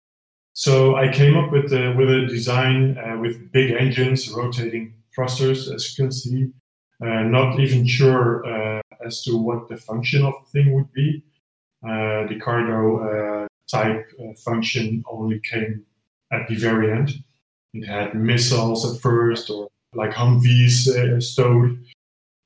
so 0.54 0.96
I 0.96 1.10
came 1.10 1.38
up 1.38 1.52
with 1.52 1.72
a, 1.72 1.94
with 1.96 2.10
a 2.10 2.26
design 2.26 2.98
uh, 2.98 3.18
with 3.18 3.52
big 3.52 3.72
engines, 3.72 4.30
rotating 4.32 4.94
thrusters, 5.14 5.70
as 5.70 5.98
you 5.98 6.04
can 6.04 6.12
see. 6.12 6.52
Uh, 7.00 7.22
not 7.24 7.60
even 7.60 7.86
sure 7.86 8.44
uh, 8.46 8.82
as 9.06 9.24
to 9.24 9.38
what 9.38 9.68
the 9.70 9.78
function 9.78 10.26
of 10.26 10.34
the 10.34 10.50
thing 10.52 10.74
would 10.74 10.92
be. 10.94 11.24
Uh, 11.84 12.26
the 12.28 12.40
cargo 12.44 13.44
uh, 13.44 13.48
type 13.70 14.12
uh, 14.20 14.34
function 14.36 15.04
only 15.10 15.40
came 15.40 15.86
at 16.32 16.48
the 16.48 16.56
very 16.56 16.92
end. 16.92 17.12
It 17.74 17.86
had 17.86 18.16
missiles 18.16 18.92
at 18.92 19.02
first, 19.02 19.50
or 19.50 19.68
like 19.94 20.12
Humvees 20.12 20.88
uh, 20.88 21.20
stowed, 21.20 21.84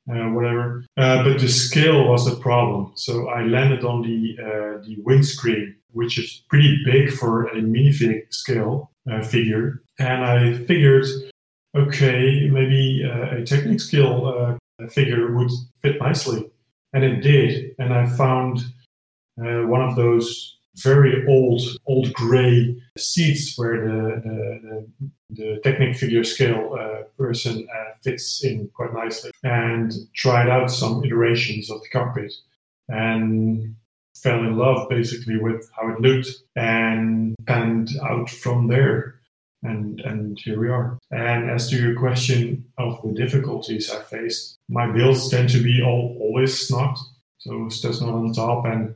uh, 0.10 0.30
whatever. 0.30 0.86
Uh, 0.98 1.24
but 1.24 1.40
the 1.40 1.48
scale 1.48 2.08
was 2.08 2.26
the 2.26 2.40
problem. 2.42 2.92
So 2.96 3.30
I 3.30 3.44
landed 3.44 3.84
on 3.84 4.02
the 4.02 4.38
uh, 4.40 4.86
the 4.86 4.98
windscreen, 5.00 5.76
which 5.92 6.18
is 6.18 6.44
pretty 6.50 6.82
big 6.86 7.12
for 7.12 7.48
a 7.48 7.56
minifig 7.62 8.34
scale 8.34 8.92
uh, 9.12 9.24
figure, 9.24 9.84
and 10.00 10.24
I 10.24 10.58
figured, 10.66 11.06
okay, 11.76 12.50
maybe 12.50 13.04
uh, 13.06 13.38
a 13.38 13.46
Technic 13.46 13.80
scale 13.80 14.58
uh, 14.82 14.88
figure 14.88 15.32
would 15.36 15.52
fit 15.82 16.00
nicely, 16.00 16.50
and 16.94 17.04
it 17.04 17.22
did. 17.22 17.76
And 17.80 17.94
I 17.94 18.08
found 18.08 18.64
one 19.38 19.82
of 19.82 19.96
those 19.96 20.58
very 20.78 21.26
old, 21.28 21.62
old 21.86 22.14
gray 22.14 22.82
seats 22.98 23.58
where 23.58 23.82
the 23.82 24.22
the, 24.24 24.88
the, 25.30 25.60
Technic 25.64 25.96
figure 25.96 26.24
scale 26.24 26.76
uh, 26.80 27.04
person 27.18 27.68
uh, 27.74 27.94
fits 28.04 28.44
in 28.44 28.70
quite 28.74 28.94
nicely, 28.94 29.32
and 29.44 29.92
tried 30.14 30.50
out 30.50 30.72
some 30.72 31.04
iterations 31.04 31.70
of 31.70 31.82
the 31.82 31.90
cockpit, 31.90 32.34
and 32.90 33.76
fell 34.16 34.40
in 34.40 34.58
love 34.58 34.90
basically 34.90 35.38
with 35.38 35.70
how 35.76 35.90
it 35.90 36.02
looked, 36.02 36.30
and 36.56 37.36
panned 37.46 37.90
out 38.04 38.30
from 38.30 38.68
there. 38.68 39.16
And 39.64 40.00
and 40.00 40.40
here 40.40 40.60
we 40.60 40.70
are. 40.70 40.98
And 41.12 41.52
as 41.52 41.70
to 41.70 41.76
your 41.80 42.00
question 42.00 42.66
of 42.80 43.00
the 43.04 43.14
difficulties 43.14 43.92
I 43.92 44.02
faced, 44.02 44.58
my 44.70 44.92
builds 44.92 45.30
tend 45.30 45.50
to 45.50 45.62
be 45.62 45.82
all, 45.84 46.18
always 46.20 46.68
snug, 46.68 46.98
so 47.38 47.70
stuff's 47.70 48.02
not 48.02 48.14
on 48.14 48.34
top 48.34 48.66
and 48.66 48.96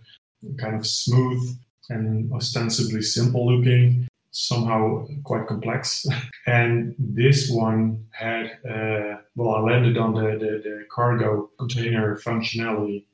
kind 0.57 0.75
of 0.75 0.87
smooth 0.87 1.57
and 1.89 2.31
ostensibly 2.33 3.01
simple 3.01 3.45
looking, 3.45 4.07
somehow 4.31 5.05
quite 5.23 5.47
complex. 5.47 6.05
and 6.47 6.95
this 6.97 7.49
one 7.49 8.05
had, 8.11 8.57
uh, 8.69 9.17
well, 9.35 9.55
I 9.55 9.59
landed 9.61 9.97
on 9.97 10.13
the, 10.13 10.31
the, 10.31 10.61
the 10.63 10.85
cargo 10.91 11.49
container 11.57 12.17
functionality, 12.17 13.05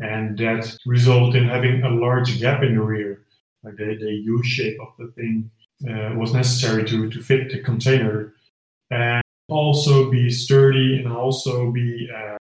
and 0.00 0.38
that 0.38 0.76
resulted 0.86 1.42
in 1.42 1.48
having 1.48 1.82
a 1.82 1.90
large 1.90 2.40
gap 2.40 2.62
in 2.62 2.74
the 2.74 2.82
rear. 2.82 3.24
Like 3.62 3.76
the, 3.76 3.96
the 4.00 4.12
U 4.24 4.42
shape 4.42 4.78
of 4.80 4.88
the 4.98 5.12
thing 5.12 5.50
uh, 5.88 6.14
was 6.16 6.32
necessary 6.32 6.84
to, 6.84 7.10
to 7.10 7.20
fit 7.20 7.50
the 7.50 7.62
container 7.62 8.34
and 8.90 9.22
also 9.48 10.10
be 10.10 10.30
sturdy 10.30 11.02
and 11.02 11.12
also 11.12 11.70
be 11.70 12.08
uh, 12.14 12.36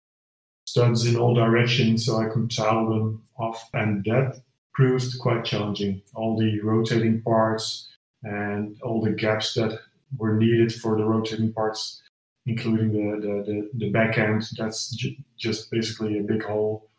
studs 0.67 1.07
in 1.07 1.17
all 1.17 1.35
directions 1.35 2.05
so 2.05 2.19
I 2.19 2.27
could 2.27 2.51
towel 2.51 2.89
them 2.89 3.23
off. 3.39 3.69
And 3.73 4.05
that 4.05 4.43
proved 4.77 5.19
quite 5.19 5.45
challenging. 5.45 6.03
All 6.15 6.39
the 6.39 6.61
rotating 6.61 7.23
parts 7.23 7.89
and 8.23 8.77
all 8.83 9.01
the 9.01 9.11
gaps 9.11 9.55
that 9.55 9.81
were 10.19 10.37
needed 10.37 10.73
for 10.73 10.97
the 10.97 11.05
rotating 11.05 11.53
parts, 11.53 12.03
including 12.45 12.93
the, 12.93 13.27
the, 13.27 13.43
the, 13.47 13.87
the 13.87 13.91
back 13.91 14.19
end, 14.19 14.45
that's 14.57 14.91
ju- 14.91 15.17
just 15.39 15.71
basically 15.71 16.19
a 16.19 16.23
big 16.23 16.45
hole. 16.45 16.91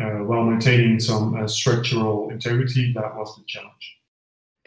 Uh, 0.00 0.22
while 0.28 0.44
maintaining 0.44 1.00
some 1.00 1.34
uh, 1.34 1.48
structural 1.48 2.30
integrity, 2.30 2.92
that 2.92 3.16
was 3.16 3.34
the 3.36 3.42
challenge. 3.48 3.97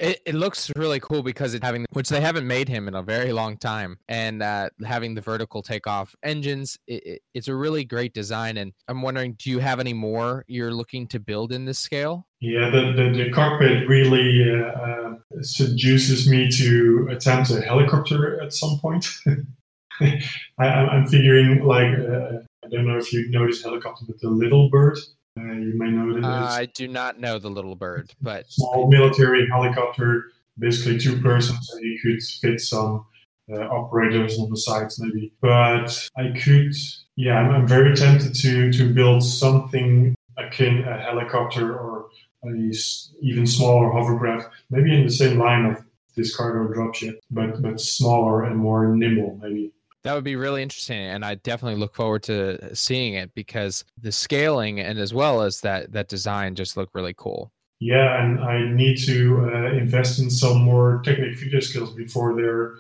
It, 0.01 0.19
it 0.25 0.33
looks 0.33 0.71
really 0.75 0.99
cool 0.99 1.21
because 1.21 1.53
it's 1.53 1.63
having 1.63 1.85
which 1.91 2.09
they 2.09 2.21
haven't 2.21 2.47
made 2.47 2.67
him 2.67 2.87
in 2.87 2.95
a 2.95 3.03
very 3.03 3.31
long 3.31 3.55
time, 3.55 3.99
and 4.09 4.41
uh, 4.41 4.69
having 4.83 5.13
the 5.13 5.21
vertical 5.21 5.61
takeoff 5.61 6.15
engines. 6.23 6.75
It, 6.87 7.05
it, 7.05 7.21
it's 7.35 7.47
a 7.47 7.55
really 7.55 7.85
great 7.85 8.13
design, 8.15 8.57
and 8.57 8.73
I'm 8.87 9.03
wondering, 9.03 9.35
do 9.37 9.51
you 9.51 9.59
have 9.59 9.79
any 9.79 9.93
more 9.93 10.43
you're 10.47 10.73
looking 10.73 11.07
to 11.09 11.19
build 11.19 11.51
in 11.51 11.65
this 11.65 11.77
scale? 11.77 12.27
Yeah, 12.39 12.71
the, 12.71 12.93
the, 12.93 13.25
the 13.25 13.31
cockpit 13.31 13.87
really 13.87 14.51
uh, 14.51 14.63
uh, 14.63 15.13
seduces 15.43 16.27
me 16.27 16.49
to 16.49 17.09
attempt 17.11 17.51
a 17.51 17.61
helicopter 17.61 18.41
at 18.41 18.53
some 18.53 18.79
point. 18.79 19.07
I, 20.01 20.19
I'm 20.57 20.89
I'm 20.89 21.07
figuring 21.07 21.63
like 21.63 21.93
uh, 21.93 22.39
I 22.65 22.69
don't 22.69 22.87
know 22.87 22.97
if 22.97 23.13
you 23.13 23.29
this 23.45 23.61
helicopter, 23.61 24.05
but 24.07 24.19
the 24.19 24.29
Little 24.29 24.67
Bird. 24.69 24.97
Uh, 25.39 25.43
you 25.53 25.73
may 25.77 25.89
know 25.89 26.17
it. 26.17 26.25
Uh, 26.25 26.27
I 26.27 26.65
do 26.65 26.87
not 26.87 27.19
know 27.19 27.39
the 27.39 27.49
little 27.49 27.75
bird, 27.75 28.11
but 28.21 28.51
small 28.51 28.89
military 28.89 29.47
helicopter, 29.47 30.31
basically 30.59 30.99
two 30.99 31.21
persons, 31.21 31.69
and 31.73 31.83
you 31.83 31.99
could 32.01 32.21
fit 32.41 32.59
some 32.59 33.05
uh, 33.51 33.61
operators 33.69 34.37
on 34.39 34.49
the 34.49 34.57
sides 34.57 34.99
maybe. 34.99 35.31
But 35.41 36.09
I 36.17 36.37
could, 36.37 36.73
yeah, 37.15 37.35
I'm, 37.37 37.51
I'm 37.51 37.67
very 37.67 37.95
tempted 37.95 38.35
to 38.35 38.73
to 38.73 38.93
build 38.93 39.23
something 39.23 40.13
akin 40.37 40.83
a 40.83 40.97
helicopter 40.97 41.77
or 41.77 42.09
a 42.43 42.73
even 43.21 43.47
smaller 43.47 43.89
hovercraft, 43.89 44.49
maybe 44.69 44.93
in 44.93 45.05
the 45.05 45.11
same 45.13 45.39
line 45.39 45.65
of 45.65 45.81
this 46.15 46.35
cargo 46.35 46.73
dropship, 46.73 47.19
but 47.29 47.61
but 47.61 47.79
smaller 47.79 48.43
and 48.43 48.57
more 48.57 48.93
nimble 48.93 49.39
maybe. 49.41 49.71
That 50.03 50.15
would 50.15 50.23
be 50.23 50.35
really 50.35 50.63
interesting, 50.63 50.97
and 50.99 51.23
I 51.23 51.35
definitely 51.35 51.79
look 51.79 51.93
forward 51.93 52.23
to 52.23 52.75
seeing 52.75 53.13
it 53.13 53.33
because 53.35 53.85
the 54.01 54.11
scaling 54.11 54.79
and 54.79 54.97
as 54.97 55.13
well 55.13 55.41
as 55.41 55.61
that 55.61 55.91
that 55.91 56.07
design 56.07 56.55
just 56.55 56.75
look 56.75 56.89
really 56.93 57.13
cool. 57.15 57.51
Yeah, 57.79 58.23
and 58.23 58.39
I 58.39 58.63
need 58.71 58.97
to 59.05 59.49
uh, 59.53 59.71
invest 59.73 60.19
in 60.19 60.29
some 60.29 60.61
more 60.61 61.01
technical 61.03 61.35
video 61.39 61.59
skills 61.59 61.93
before 61.93 62.35
they're 62.35 62.75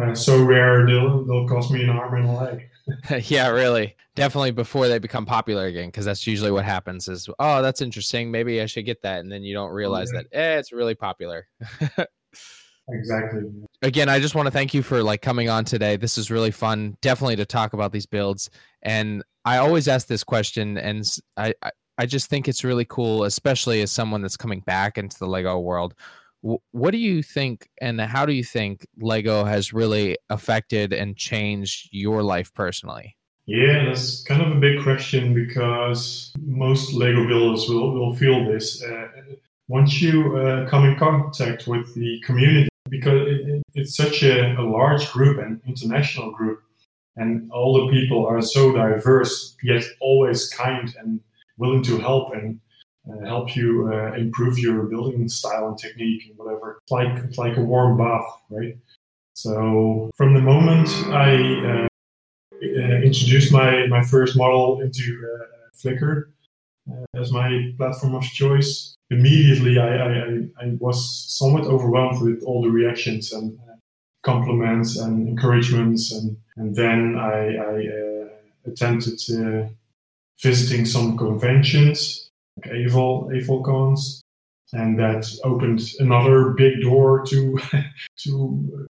uh, 0.00 0.14
so 0.14 0.42
rare 0.42 0.86
they'll 0.86 1.24
they'll 1.24 1.46
cost 1.48 1.70
me 1.70 1.82
an 1.82 1.90
arm 1.90 2.14
and 2.14 2.28
a 2.28 2.32
leg. 2.32 2.68
yeah, 3.30 3.48
really. 3.48 3.94
Definitely 4.14 4.52
before 4.52 4.88
they 4.88 4.98
become 4.98 5.26
popular 5.26 5.66
again, 5.66 5.88
because 5.88 6.04
that's 6.04 6.26
usually 6.26 6.50
what 6.50 6.64
happens 6.64 7.08
is, 7.08 7.28
oh, 7.38 7.62
that's 7.62 7.80
interesting. 7.80 8.30
Maybe 8.30 8.60
I 8.60 8.66
should 8.66 8.84
get 8.86 9.02
that. 9.02 9.20
And 9.20 9.30
then 9.32 9.42
you 9.42 9.54
don't 9.54 9.70
realize 9.72 10.10
Yeah. 10.14 10.22
that, 10.30 10.36
eh, 10.38 10.58
it's 10.58 10.72
really 10.72 10.94
popular. 10.94 11.48
Exactly. 12.88 13.42
again, 13.82 14.08
I 14.08 14.18
just 14.20 14.34
want 14.34 14.46
to 14.46 14.50
thank 14.50 14.74
you 14.74 14.82
for 14.82 15.02
like 15.02 15.22
coming 15.22 15.48
on 15.48 15.64
today. 15.64 15.96
This 15.96 16.18
is 16.18 16.30
really 16.30 16.50
fun, 16.50 16.96
definitely 17.00 17.36
to 17.36 17.46
talk 17.46 17.72
about 17.72 17.92
these 17.92 18.06
builds. 18.06 18.50
And 18.82 19.22
I 19.44 19.56
always 19.58 19.88
ask 19.88 20.06
this 20.06 20.24
question, 20.24 20.76
and 20.78 21.04
I 21.36 21.54
I 21.96 22.06
just 22.06 22.28
think 22.28 22.48
it's 22.48 22.64
really 22.64 22.84
cool, 22.84 23.24
especially 23.24 23.80
as 23.82 23.90
someone 23.92 24.20
that's 24.20 24.36
coming 24.36 24.60
back 24.60 24.98
into 24.98 25.18
the 25.18 25.26
Lego 25.26 25.58
world. 25.60 25.94
Wh- 26.42 26.56
What 26.72 26.90
do 26.90 26.98
you 26.98 27.22
think, 27.22 27.68
and 27.80 28.00
how 28.00 28.26
do 28.26 28.32
you 28.32 28.44
think 28.44 28.86
Lego 29.00 29.44
has 29.44 29.72
really 29.72 30.16
affected 30.28 30.92
and 30.92 31.16
changed 31.16 31.88
your 31.92 32.22
life 32.22 32.52
personally? 32.54 33.16
Yeah, 33.46 33.84
that's 33.84 34.22
kind 34.24 34.42
of 34.42 34.52
a 34.56 34.60
big 34.60 34.82
question 34.82 35.34
because 35.34 36.32
most 36.44 36.94
Lego 36.94 37.26
builders 37.26 37.68
will, 37.68 37.92
will 37.92 38.14
feel 38.14 38.44
this. 38.50 38.82
Uh, 38.82 39.06
once 39.68 40.00
you 40.02 40.36
uh, 40.36 40.68
come 40.68 40.84
in 40.86 40.96
contact 40.98 41.66
with 41.66 41.94
the 41.94 42.20
community, 42.24 42.68
because 42.90 43.26
it, 43.28 43.48
it- 43.48 43.62
it's 43.76 43.96
such 43.96 44.22
a, 44.22 44.54
a 44.56 44.62
large 44.62 45.10
group 45.12 45.38
and 45.44 45.60
international 45.66 46.30
group, 46.30 46.60
and 47.16 47.50
all 47.50 47.74
the 47.74 47.90
people 47.92 48.24
are 48.26 48.40
so 48.40 48.72
diverse, 48.72 49.56
yet 49.64 49.82
always 50.00 50.48
kind 50.50 50.94
and 50.98 51.20
willing 51.58 51.82
to 51.82 51.98
help 51.98 52.32
and 52.34 52.60
uh, 53.10 53.26
help 53.26 53.56
you 53.56 53.90
uh, 53.92 54.12
improve 54.14 54.58
your 54.58 54.84
building 54.84 55.28
style 55.28 55.68
and 55.68 55.78
technique 55.78 56.22
and 56.28 56.38
whatever. 56.38 56.78
It's 56.82 56.92
like, 56.92 57.24
it's 57.24 57.38
like 57.38 57.56
a 57.56 57.60
warm 57.62 57.98
bath, 57.98 58.24
right? 58.50 58.76
So 59.34 60.10
from 60.16 60.34
the 60.34 60.40
moment 60.40 60.88
I 61.08 61.34
uh, 61.82 61.88
uh, 62.62 63.00
introduced 63.02 63.52
my, 63.52 63.86
my 63.88 64.02
first 64.04 64.36
model 64.36 64.80
into 64.80 65.20
uh, 65.34 65.44
Flickr 65.76 66.26
as 67.14 67.32
my 67.32 67.72
platform 67.78 68.14
of 68.14 68.22
choice. 68.24 68.94
Immediately, 69.10 69.78
I, 69.78 69.96
I, 69.96 70.08
I- 70.60 70.76
was 70.80 71.26
somewhat 71.28 71.64
overwhelmed 71.64 72.22
with 72.22 72.42
all 72.44 72.62
the 72.62 72.70
reactions 72.70 73.32
and 73.32 73.58
uh, 73.68 73.74
compliments 74.22 74.98
and 74.98 75.28
encouragements, 75.28 76.12
and, 76.12 76.36
and 76.56 76.74
then 76.74 77.16
I, 77.18 77.54
I 77.56 77.74
uh, 77.86 78.28
attempted 78.66 79.20
uh, 79.30 79.68
visiting 80.42 80.84
some 80.86 81.16
conventions, 81.16 82.28
like 82.64 82.72
AFOL, 82.72 83.30
and 84.72 84.98
that 84.98 85.30
opened 85.44 85.80
another 86.00 86.50
big 86.50 86.80
door 86.82 87.24
to 87.26 87.58
to 88.18 88.86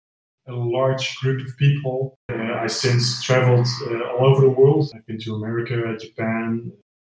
a 0.47 0.53
large 0.53 1.15
group 1.17 1.45
of 1.47 1.57
people. 1.57 2.15
Uh, 2.31 2.53
I 2.63 2.67
since 2.67 3.23
traveled 3.23 3.67
uh, 3.89 4.03
all 4.09 4.25
over 4.25 4.41
the 4.41 4.49
world. 4.49 4.91
I've 4.95 5.05
been 5.05 5.19
to 5.21 5.35
America, 5.35 5.97
Japan, 5.99 6.71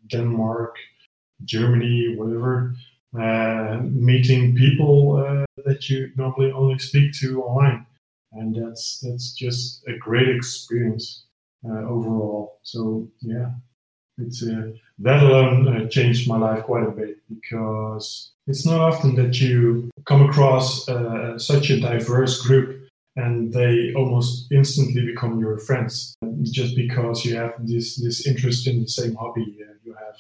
Denmark, 0.10 0.76
Germany, 1.46 2.16
whatever, 2.18 2.76
uh, 3.20 3.80
meeting 3.84 4.56
people 4.56 5.18
uh, 5.18 5.46
that 5.66 5.90
you 5.90 6.10
normally 6.16 6.52
only 6.52 6.80
speak 6.80 7.14
to 7.20 7.44
online, 7.44 7.86
and 8.32 8.56
that's 8.56 9.00
that's 9.00 9.34
just 9.34 9.88
a 9.88 9.98
great 9.98 10.30
experience 10.30 11.26
uh, 11.66 11.84
overall. 11.88 12.60
So 12.64 13.08
yeah, 13.22 13.52
it's 14.18 14.44
uh, 14.44 14.72
that 15.00 15.24
alone 15.24 15.68
uh, 15.68 15.88
changed 15.90 16.28
my 16.28 16.38
life 16.38 16.64
quite 16.64 16.88
a 16.88 16.92
bit 16.92 17.18
because 17.30 18.32
it's 18.48 18.66
not 18.66 18.80
often 18.80 19.16
that 19.16 19.40
you 19.40 19.90
come 20.06 20.28
across 20.28 20.88
uh, 20.90 21.38
such 21.38 21.70
a 21.70 21.80
diverse 21.80 22.42
group 22.42 22.80
and 23.16 23.54
they 23.54 23.94
almost 23.96 24.52
instantly 24.52 25.06
become 25.06 25.40
your 25.40 25.60
friends 25.60 26.16
just 26.42 26.76
because 26.76 27.24
you 27.24 27.36
have 27.36 27.54
this 27.60 28.02
this 28.02 28.26
interest 28.26 28.68
in 28.68 28.82
the 28.82 28.88
same 28.88 29.16
hobby 29.16 29.58
you 29.84 29.94
have. 29.94 30.16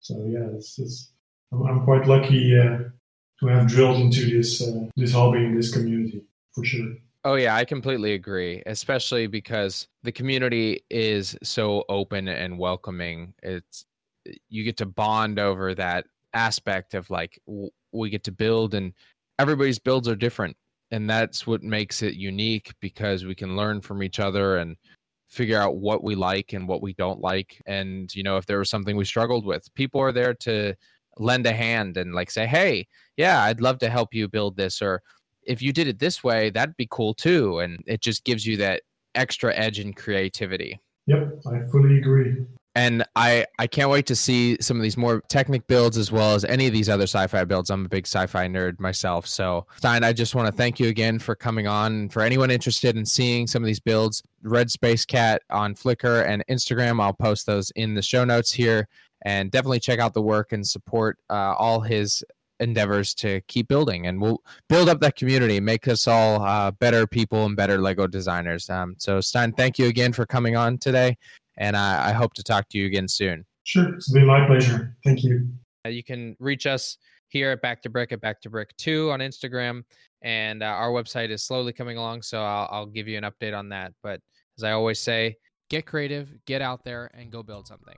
So 0.00 0.14
yeah, 0.28 0.46
it's, 0.54 0.78
it's, 0.78 1.12
I'm, 1.52 1.62
I'm 1.66 1.84
quite 1.84 2.06
lucky 2.06 2.58
uh, 2.58 2.78
to 3.40 3.46
have 3.46 3.66
drilled 3.66 4.00
into 4.00 4.30
this 4.30 4.62
uh, 4.62 4.86
this 4.96 5.12
hobby 5.12 5.44
and 5.44 5.56
this 5.56 5.72
community 5.72 6.22
for 6.52 6.64
sure. 6.64 6.94
Oh 7.24 7.34
yeah, 7.34 7.56
I 7.56 7.64
completely 7.64 8.14
agree, 8.14 8.62
especially 8.66 9.26
because 9.26 9.88
the 10.02 10.12
community 10.12 10.84
is 10.90 11.36
so 11.42 11.84
open 11.88 12.28
and 12.28 12.58
welcoming. 12.58 13.34
It's 13.42 13.84
you 14.48 14.64
get 14.64 14.76
to 14.78 14.86
bond 14.86 15.38
over 15.38 15.74
that 15.74 16.06
aspect 16.34 16.94
of 16.94 17.08
like 17.10 17.40
w- 17.46 17.70
we 17.92 18.10
get 18.10 18.24
to 18.24 18.32
build 18.32 18.74
and 18.74 18.92
everybody's 19.38 19.78
builds 19.78 20.08
are 20.08 20.16
different 20.16 20.56
and 20.90 21.08
that's 21.08 21.46
what 21.46 21.62
makes 21.62 22.02
it 22.02 22.14
unique 22.14 22.72
because 22.80 23.24
we 23.24 23.34
can 23.34 23.56
learn 23.56 23.80
from 23.80 24.02
each 24.02 24.20
other 24.20 24.58
and 24.58 24.76
figure 25.28 25.58
out 25.58 25.76
what 25.76 26.04
we 26.04 26.14
like 26.14 26.52
and 26.52 26.68
what 26.68 26.82
we 26.82 26.92
don't 26.94 27.20
like. 27.20 27.60
And 27.66 28.14
you 28.14 28.22
know 28.22 28.36
if 28.36 28.46
there 28.46 28.58
was 28.58 28.70
something 28.70 28.96
we 28.96 29.04
struggled 29.04 29.44
with 29.44 29.72
people 29.74 30.00
are 30.00 30.12
there 30.12 30.34
to 30.34 30.74
lend 31.18 31.46
a 31.46 31.52
hand 31.52 31.96
and 31.96 32.14
like 32.14 32.30
say 32.30 32.46
hey 32.46 32.86
yeah 33.16 33.44
i'd 33.44 33.62
love 33.62 33.78
to 33.78 33.88
help 33.88 34.12
you 34.12 34.28
build 34.28 34.54
this 34.54 34.82
or 34.82 35.02
if 35.46 35.62
you 35.62 35.72
did 35.72 35.86
it 35.86 35.98
this 35.98 36.22
way 36.22 36.50
that'd 36.50 36.76
be 36.76 36.88
cool 36.90 37.14
too. 37.14 37.60
And 37.60 37.82
it 37.86 38.02
just 38.02 38.24
gives 38.24 38.44
you 38.44 38.56
that 38.58 38.82
extra 39.14 39.54
edge 39.54 39.78
in 39.78 39.94
creativity. 39.94 40.78
Yep, 41.06 41.40
I 41.46 41.60
fully 41.70 41.98
agree. 41.98 42.44
And 42.76 43.04
I 43.16 43.46
I 43.58 43.66
can't 43.66 43.90
wait 43.90 44.06
to 44.06 44.14
see 44.14 44.58
some 44.60 44.76
of 44.76 44.82
these 44.82 44.98
more 44.98 45.22
technic 45.28 45.66
builds 45.66 45.96
as 45.96 46.12
well 46.12 46.34
as 46.34 46.44
any 46.44 46.66
of 46.66 46.74
these 46.74 46.90
other 46.90 47.04
sci-fi 47.04 47.42
builds. 47.44 47.70
I'm 47.70 47.86
a 47.86 47.88
big 47.88 48.06
sci-fi 48.06 48.46
nerd 48.46 48.78
myself. 48.78 49.26
So 49.26 49.66
Stein, 49.78 50.04
I 50.04 50.12
just 50.12 50.34
want 50.34 50.46
to 50.46 50.52
thank 50.52 50.78
you 50.78 50.88
again 50.88 51.18
for 51.18 51.34
coming 51.34 51.66
on. 51.66 52.10
For 52.10 52.20
anyone 52.20 52.50
interested 52.50 52.94
in 52.96 53.06
seeing 53.06 53.46
some 53.46 53.62
of 53.62 53.66
these 53.66 53.80
builds, 53.80 54.22
Red 54.42 54.70
Space 54.70 55.06
Cat 55.06 55.42
on 55.48 55.74
Flickr 55.74 56.28
and 56.28 56.44
Instagram, 56.50 57.02
I'll 57.02 57.14
post 57.14 57.46
those 57.46 57.70
in 57.72 57.94
the 57.94 58.02
show 58.02 58.24
notes 58.24 58.52
here. 58.52 58.88
And 59.22 59.50
definitely 59.50 59.80
check 59.80 59.98
out 59.98 60.12
the 60.12 60.22
work 60.22 60.52
and 60.52 60.64
support 60.64 61.18
uh, 61.30 61.54
all 61.58 61.80
his 61.80 62.22
endeavors 62.60 63.14
to 63.14 63.40
keep 63.42 63.68
building 63.68 64.06
and 64.06 64.18
we'll 64.18 64.42
build 64.66 64.88
up 64.88 64.98
that 64.98 65.14
community 65.14 65.60
make 65.60 65.86
us 65.88 66.08
all 66.08 66.42
uh, 66.42 66.70
better 66.70 67.06
people 67.06 67.44
and 67.44 67.54
better 67.54 67.76
lego 67.76 68.06
designers 68.06 68.70
um, 68.70 68.94
so 68.96 69.20
stein 69.20 69.52
thank 69.52 69.78
you 69.78 69.88
again 69.88 70.10
for 70.10 70.24
coming 70.24 70.56
on 70.56 70.78
today 70.78 71.14
and 71.56 71.76
I, 71.76 72.10
I 72.10 72.12
hope 72.12 72.34
to 72.34 72.42
talk 72.42 72.68
to 72.70 72.78
you 72.78 72.86
again 72.86 73.08
soon. 73.08 73.44
Sure, 73.64 73.94
it's 73.94 74.12
been 74.12 74.26
my 74.26 74.46
pleasure. 74.46 74.96
Thank 75.04 75.24
you. 75.24 75.48
Uh, 75.84 75.88
You 75.90 76.04
can 76.04 76.36
reach 76.38 76.66
us 76.66 76.98
here 77.28 77.50
at 77.50 77.62
Back 77.62 77.82
to 77.82 77.90
Brick 77.90 78.12
at 78.12 78.20
Back 78.20 78.40
to 78.42 78.50
Brick 78.50 78.76
2 78.78 79.10
on 79.10 79.20
Instagram, 79.20 79.82
and 80.22 80.62
uh, 80.62 80.66
our 80.66 80.90
website 80.90 81.30
is 81.30 81.42
slowly 81.44 81.72
coming 81.72 81.96
along, 81.98 82.22
so 82.22 82.40
I'll, 82.42 82.68
I'll 82.70 82.86
give 82.86 83.08
you 83.08 83.18
an 83.18 83.24
update 83.24 83.56
on 83.56 83.68
that. 83.70 83.92
But 84.02 84.20
as 84.58 84.64
I 84.64 84.72
always 84.72 85.00
say, 85.00 85.36
get 85.68 85.86
creative, 85.86 86.32
get 86.46 86.62
out 86.62 86.84
there, 86.84 87.10
and 87.14 87.30
go 87.32 87.42
build 87.42 87.66
something. 87.66 87.96